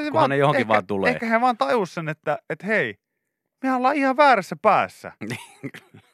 se 0.05 0.11
kunhan 0.11 0.31
ne 0.31 0.37
johonkin 0.37 0.61
ehkä, 0.61 0.69
vaan 0.69 0.87
tulee. 0.87 1.11
Ehkä 1.13 1.27
he 1.27 1.41
vaan 1.41 1.57
tajus 1.57 1.95
sen, 1.95 2.09
että, 2.09 2.39
että 2.51 2.67
hei, 2.67 2.99
me 3.63 3.75
ollaan 3.75 3.97
ihan 3.97 4.17
väärässä 4.17 4.57
päässä. 4.63 5.13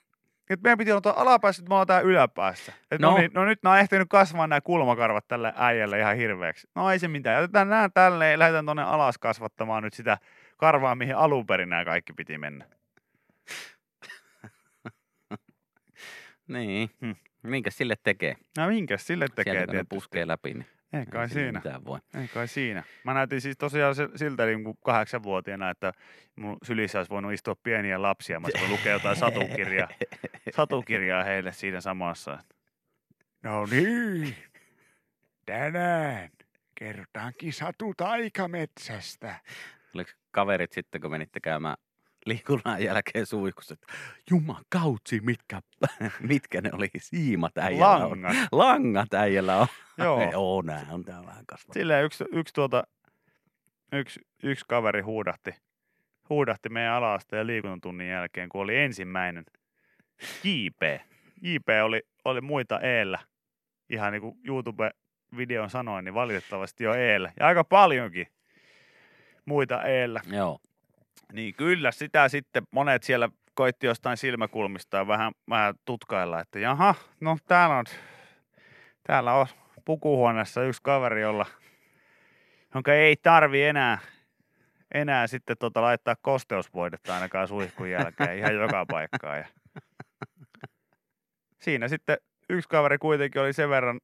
että 0.50 0.62
meidän 0.62 0.78
piti 0.78 0.92
olla 0.92 1.14
alapäässä, 1.16 1.62
että 1.62 1.74
ollaan 1.74 1.86
täällä 1.86 2.08
yläpäässä. 2.10 2.72
Et 2.90 3.00
no. 3.00 3.10
No. 3.10 3.18
Niin, 3.18 3.30
no 3.34 3.44
nyt 3.44 3.58
nämä 3.62 3.74
on 3.74 3.80
ehtinyt 3.80 4.08
kasvaa 4.08 4.46
nämä 4.46 4.60
kulmakarvat 4.60 5.28
tälle 5.28 5.52
äijälle 5.56 5.98
ihan 5.98 6.16
hirveäksi. 6.16 6.68
No 6.74 6.90
ei 6.90 6.98
se 6.98 7.08
mitään. 7.08 7.42
Jätetään 7.42 7.68
nämä 7.68 7.88
tälleen 7.94 8.32
ja 8.32 8.38
lähdetään 8.38 8.64
tuonne 8.64 8.82
alas 8.82 9.18
kasvattamaan 9.18 9.82
nyt 9.82 9.94
sitä 9.94 10.18
karvaa, 10.56 10.94
mihin 10.94 11.16
alun 11.16 11.46
perin 11.46 11.68
nämä 11.68 11.84
kaikki 11.84 12.12
piti 12.12 12.38
mennä. 12.38 12.64
Niin. 16.48 16.90
Hmm. 17.00 17.16
Minkä 17.42 17.70
sille 17.70 17.94
tekee? 18.02 18.36
No 18.58 18.68
minkäs 18.68 19.06
sille 19.06 19.26
tekee 19.34 19.52
Sieltä 19.52 19.66
kun 19.66 19.72
ne 19.74 19.78
tietysti? 19.78 19.94
puskee 19.96 20.26
läpi, 20.26 20.54
niin 20.54 20.66
Ei 20.92 21.00
ei 21.00 21.06
kai 21.06 21.28
sille 21.28 21.60
siinä. 21.62 21.84
voi. 21.84 21.98
Ei 22.20 22.28
kai 22.28 22.48
siinä. 22.48 22.82
Mä 23.04 23.14
näytin 23.14 23.40
siis 23.40 23.58
tosiaan 23.58 23.94
siltä 24.16 24.46
niin 24.46 24.64
kuin 24.64 24.78
kahdeksanvuotiaana, 24.84 25.70
että 25.70 25.92
mun 26.36 26.56
sylissä 26.62 26.98
olisi 26.98 27.10
voinut 27.10 27.32
istua 27.32 27.54
pieniä 27.62 28.02
lapsia. 28.02 28.40
Mä 28.40 28.46
olisin 28.46 28.70
lukea 28.70 28.92
jotain 28.92 29.16
satukirjaa, 29.26 29.88
satukirjaa 30.56 31.24
heille 31.24 31.52
siinä 31.52 31.80
samassa. 31.80 32.38
No 33.42 33.66
niin, 33.66 34.34
tänään 35.46 36.28
kerrotaankin 36.74 37.52
satu 37.52 37.94
taikametsästä. 37.96 39.34
Oliko 39.94 40.10
kaverit 40.30 40.72
sitten, 40.72 41.00
kun 41.00 41.10
menitte 41.10 41.40
käymään 41.40 41.76
liikunnan 42.26 42.82
jälkeen 42.82 43.26
suihkussa, 43.26 43.74
että 43.74 43.86
jumakautsi, 44.30 45.20
mitkä, 45.20 45.60
mitkä 46.28 46.60
ne 46.60 46.70
oli 46.72 46.88
siimat 46.98 47.58
äijällä 47.58 47.96
on. 47.96 48.10
Langat. 48.10 48.36
Langat 48.52 49.14
äijällä 49.14 49.56
on. 49.56 49.66
Joo. 49.98 50.30
Joo, 50.32 50.62
nää 50.62 50.86
on 50.90 51.04
tää 51.04 51.26
vähän 51.26 51.46
kasvanut. 51.46 51.74
Silleen 51.74 52.04
yksi, 52.04 52.24
yksi, 52.32 52.54
tuota, 52.54 52.84
yksi, 53.92 54.20
yksi 54.42 54.64
kaveri 54.68 55.00
huudahti, 55.00 55.54
huudahti 56.28 56.68
meidän 56.68 56.92
ala-asteen 56.92 57.46
liikuntatunnin 57.46 58.08
jälkeen, 58.08 58.48
kun 58.48 58.60
oli 58.60 58.76
ensimmäinen 58.76 59.44
JP. 60.44 60.82
JP 61.42 61.68
oli, 61.84 62.02
oli 62.24 62.40
muita 62.40 62.80
eellä. 62.80 63.18
Ihan 63.90 64.12
niin 64.12 64.22
kuin 64.22 64.38
YouTube-videon 64.44 65.70
sanoin, 65.70 66.04
niin 66.04 66.14
valitettavasti 66.14 66.84
jo 66.84 66.94
eellä. 66.94 67.32
Ja 67.40 67.46
aika 67.46 67.64
paljonkin 67.64 68.26
muita 69.44 69.82
eellä. 69.82 70.20
Joo. 70.26 70.60
Niin 71.32 71.54
kyllä 71.54 71.92
sitä 71.92 72.28
sitten 72.28 72.62
monet 72.70 73.02
siellä 73.02 73.28
koitti 73.54 73.86
jostain 73.86 74.16
silmäkulmista 74.16 75.06
vähän, 75.06 75.32
vähän 75.50 75.74
tutkailla, 75.84 76.40
että 76.40 76.58
jaha, 76.58 76.94
no 77.20 77.38
täällä 77.46 77.76
on, 77.76 77.84
täällä 79.06 79.32
on 79.32 79.46
pukuhuoneessa 79.84 80.62
yksi 80.62 80.82
kaveri, 80.82 81.20
jolla, 81.20 81.46
jonka 82.74 82.94
ei 82.94 83.16
tarvi 83.16 83.62
enää, 83.62 83.98
enää 84.94 85.26
sitten 85.26 85.56
tota 85.58 85.82
laittaa 85.82 86.16
kosteusvoidetta 86.22 87.14
ainakaan 87.14 87.48
suihkun 87.48 87.90
jälkeen 87.90 88.38
ihan 88.38 88.54
joka 88.54 88.86
paikkaan. 88.86 89.38
Ja 89.38 89.46
siinä 91.62 91.88
sitten 91.88 92.18
yksi 92.48 92.68
kaveri 92.68 92.98
kuitenkin 92.98 93.42
oli 93.42 93.52
sen 93.52 93.70
verran 93.70 94.00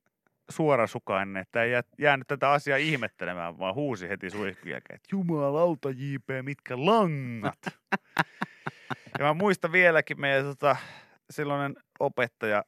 suorasukainen, 0.51 1.37
että 1.37 1.63
ei 1.63 1.73
jää- 1.73 1.83
jäänyt 1.99 2.27
tätä 2.27 2.51
asiaa 2.51 2.79
ihmettelemään, 2.79 3.59
vaan 3.59 3.75
huusi 3.75 4.09
heti 4.09 4.31
suihkun 4.31 4.71
jälkeen, 4.71 4.97
että 4.97 5.09
jumalauta 5.13 5.91
JP, 5.91 6.29
mitkä 6.43 6.77
langat. 6.77 7.59
ja 9.19 9.25
mä 9.25 9.35
muistan 9.35 9.73
vieläkin 9.73 10.21
meidän 10.21 10.45
tota, 10.45 10.77
silloinen 11.31 11.77
opettaja 12.01 12.65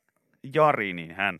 Jari, 0.55 0.93
niin 0.93 1.15
hän, 1.15 1.39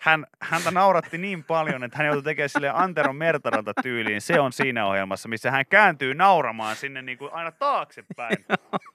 hän, 0.00 0.26
häntä 0.40 0.70
nauratti 0.70 1.18
niin 1.18 1.44
paljon, 1.44 1.84
että 1.84 1.98
hän 1.98 2.06
joutui 2.06 2.22
tekemään 2.22 2.48
sille 2.48 2.70
Antero 2.74 3.12
Mertaranta 3.12 3.72
tyyliin. 3.82 4.20
Se 4.20 4.40
on 4.40 4.52
siinä 4.52 4.86
ohjelmassa, 4.86 5.28
missä 5.28 5.50
hän 5.50 5.64
kääntyy 5.66 6.14
nauramaan 6.14 6.76
sinne 6.76 7.02
niin 7.02 7.18
kuin 7.18 7.32
aina 7.32 7.52
taaksepäin. 7.52 8.36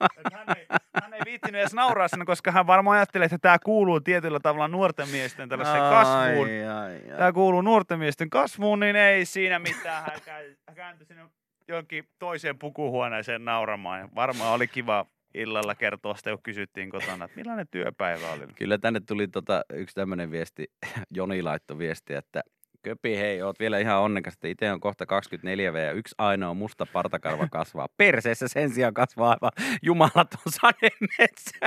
Et 0.01 0.33
hän, 0.33 0.57
ei, 0.57 0.65
hän 1.01 1.13
ei 1.13 1.21
viittinyt 1.25 1.61
edes 1.61 1.73
nauraa 1.73 2.07
sinne, 2.07 2.25
koska 2.25 2.51
hän 2.51 2.67
varmaan 2.67 2.97
ajattelee, 2.97 3.25
että 3.25 3.37
tämä 3.37 3.59
kuuluu 3.59 3.99
tietyllä 3.99 4.39
tavalla 4.39 4.67
nuorten 4.67 5.09
miesten 5.09 5.49
tällaiseen 5.49 5.83
kasvuun. 5.83 6.47
Ai, 6.47 6.67
ai, 6.67 7.11
ai. 7.11 7.17
Tämä 7.17 7.31
kuuluu 7.33 7.61
nuorten 7.61 7.99
miesten 7.99 8.29
kasvuun, 8.29 8.79
niin 8.79 8.95
ei 8.95 9.25
siinä 9.25 9.59
mitään. 9.59 10.03
Hän 10.03 10.75
kääntyi 10.75 11.05
sinne 11.05 11.23
jonkin 11.67 12.07
toiseen 12.19 12.59
pukuhuoneeseen 12.59 13.45
nauramaan. 13.45 13.99
Ja 13.99 14.09
varmaan 14.15 14.53
oli 14.53 14.67
kiva 14.67 15.05
illalla 15.35 15.75
kertoa 15.75 16.15
sitä, 16.15 16.29
kun 16.29 16.39
kysyttiin 16.43 16.89
kotona, 16.89 17.25
että 17.25 17.37
millainen 17.37 17.67
työpäivä 17.71 18.31
oli. 18.31 18.47
Kyllä 18.55 18.77
tänne 18.77 18.99
tuli 18.99 19.27
tota, 19.27 19.61
yksi 19.73 19.95
tämmöinen 19.95 20.31
viesti, 20.31 20.71
Joni 21.15 21.43
laittoi 21.43 21.77
viesti, 21.77 22.13
että 22.13 22.41
Köpi, 22.85 23.17
hei, 23.17 23.41
oot 23.41 23.59
vielä 23.59 23.79
ihan 23.79 23.99
onnekas, 23.99 24.33
että 24.33 24.47
itse 24.47 24.71
on 24.71 24.79
kohta 24.79 25.05
24 25.05 25.73
V 25.73 25.75
ja 25.75 25.91
yksi 25.91 26.15
ainoa 26.17 26.53
musta 26.53 26.85
partakarva 26.93 27.47
kasvaa. 27.47 27.87
Perseessä 27.97 28.47
sen 28.47 28.69
sijaan 28.69 28.93
kasvaa 28.93 29.29
aivan 29.29 29.77
jumalaton 29.81 30.39
sademetsä. 30.49 31.57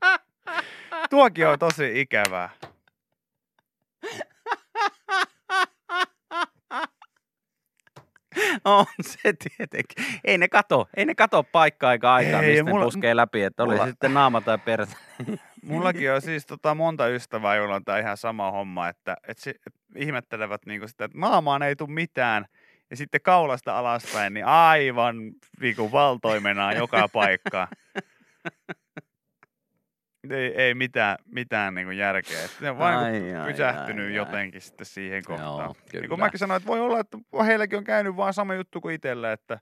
Tuokin 1.10 1.46
on 1.46 1.58
tosi 1.58 2.00
ikävää. 2.00 2.50
On 8.64 8.86
se 9.00 9.32
tietenkin. 9.32 10.04
Ei 10.24 10.38
ne 10.38 10.48
kato, 10.48 10.88
ei 10.96 11.04
ne 11.04 11.14
kato 11.14 11.42
paikkaa 11.42 11.92
eikä 11.92 12.12
aikaa, 12.12 12.42
Ei, 12.42 12.50
mistä 12.50 12.64
mulla- 12.70 12.80
ne 12.80 12.86
puskee 12.86 13.16
läpi, 13.16 13.42
että 13.42 13.62
oli 13.62 13.74
mulla- 13.74 13.86
sitten 13.86 14.14
naama 14.14 14.40
tai 14.40 14.58
perse. 14.58 14.96
Mullakin 15.62 16.12
on 16.12 16.22
siis 16.22 16.46
tota 16.46 16.74
monta 16.74 17.08
ystävää, 17.08 17.56
joilla 17.56 17.74
on 17.74 17.84
tämä 17.84 17.98
ihan 17.98 18.16
sama 18.16 18.50
homma, 18.50 18.88
että, 18.88 19.16
että, 19.28 19.42
se, 19.42 19.50
että 19.50 19.80
ihmettelevät 19.96 20.66
niinku 20.66 20.88
sitä, 20.88 21.04
että 21.04 21.18
naamaan 21.18 21.62
ei 21.62 21.76
tule 21.76 21.90
mitään. 21.90 22.46
Ja 22.90 22.96
sitten 22.96 23.20
kaulasta 23.20 23.78
alaspäin, 23.78 24.34
niin 24.34 24.44
aivan 24.46 25.16
niinku 25.60 25.92
valtoimenaan 25.92 26.76
joka 26.76 27.08
paikkaan. 27.12 27.68
Ei, 30.30 30.54
ei 30.62 30.74
mitään, 30.74 31.16
mitään 31.26 31.74
niinku 31.74 31.90
järkeä. 31.90 32.44
Että 32.44 32.56
ne 32.60 32.70
on 32.70 32.78
vaan 32.78 32.98
Ai, 33.04 33.12
niinku 33.12 33.38
ai, 33.40 33.52
pysähtynyt 33.52 34.04
ai, 34.04 34.10
ai. 34.10 34.16
jotenkin 34.16 34.60
sitten 34.60 34.86
siihen 34.86 35.22
kohtaan. 35.24 35.48
Joo, 35.48 35.72
Niin 35.72 35.92
kun 35.92 36.00
kyllä. 36.02 36.16
mäkin 36.16 36.38
sanoin, 36.38 36.56
että 36.56 36.66
voi 36.66 36.80
olla, 36.80 37.00
että 37.00 37.18
heilläkin 37.46 37.78
on 37.78 37.84
käynyt 37.84 38.16
vaan 38.16 38.34
sama 38.34 38.54
juttu 38.54 38.80
kuin 38.80 38.94
itsellä, 38.94 39.32
että 39.32 39.58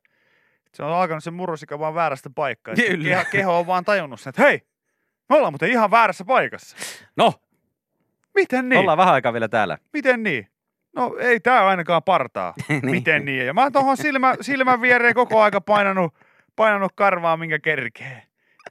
se 0.75 0.83
on 0.83 0.93
alkanut 0.93 1.25
se 1.25 1.31
murrosika 1.31 1.79
vaan 1.79 1.95
väärästä 1.95 2.31
paikkaa. 2.35 2.75
Kyllä. 2.75 3.09
Keho, 3.09 3.25
keho 3.31 3.59
on 3.59 3.67
vaan 3.67 3.85
tajunnut 3.85 4.21
sen, 4.21 4.31
että 4.31 4.43
hei, 4.43 4.61
me 5.29 5.37
ollaan 5.37 5.53
muuten 5.53 5.71
ihan 5.71 5.91
väärässä 5.91 6.25
paikassa. 6.25 6.77
No, 7.17 7.33
Miten 8.35 8.69
niin? 8.69 8.79
ollaan 8.79 8.99
vähän 8.99 9.15
aikaa 9.15 9.33
vielä 9.33 9.49
täällä. 9.49 9.79
Miten 9.93 10.23
niin? 10.23 10.47
No 10.97 11.17
ei 11.19 11.41
tää 11.41 11.67
ainakaan 11.67 12.03
partaa. 12.03 12.55
Niin. 12.69 12.91
Miten 12.91 13.25
niin? 13.25 13.47
Ja 13.47 13.55
mä 13.55 13.63
oon 13.63 13.73
tuohon 13.73 13.97
silmä, 13.97 14.35
silmän 14.41 14.81
viereen 14.81 15.15
koko 15.15 15.43
aika 15.43 15.61
painanut, 15.61 16.15
painanut 16.57 16.93
karvaa, 16.95 17.37
minkä 17.37 17.59
kerkee. 17.59 18.23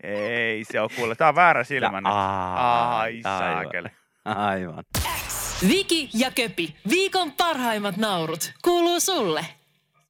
Ei 0.04 0.64
se 0.64 0.82
on 0.82 0.90
kuule. 0.96 1.16
Tää 1.16 1.30
on 1.30 1.36
väärä 1.36 1.64
silmä 1.64 2.02
nyt. 2.02 2.08
Aa, 2.14 3.00
Ai 3.00 3.22
saakeli. 3.24 3.90
Aivan. 4.26 4.84
Viki 5.68 6.10
ja 6.14 6.32
Köpi, 6.32 6.76
viikon 6.90 7.32
parhaimmat 7.32 7.98
naurut, 7.98 8.54
kuuluu 8.62 9.00
sulle. 9.00 9.46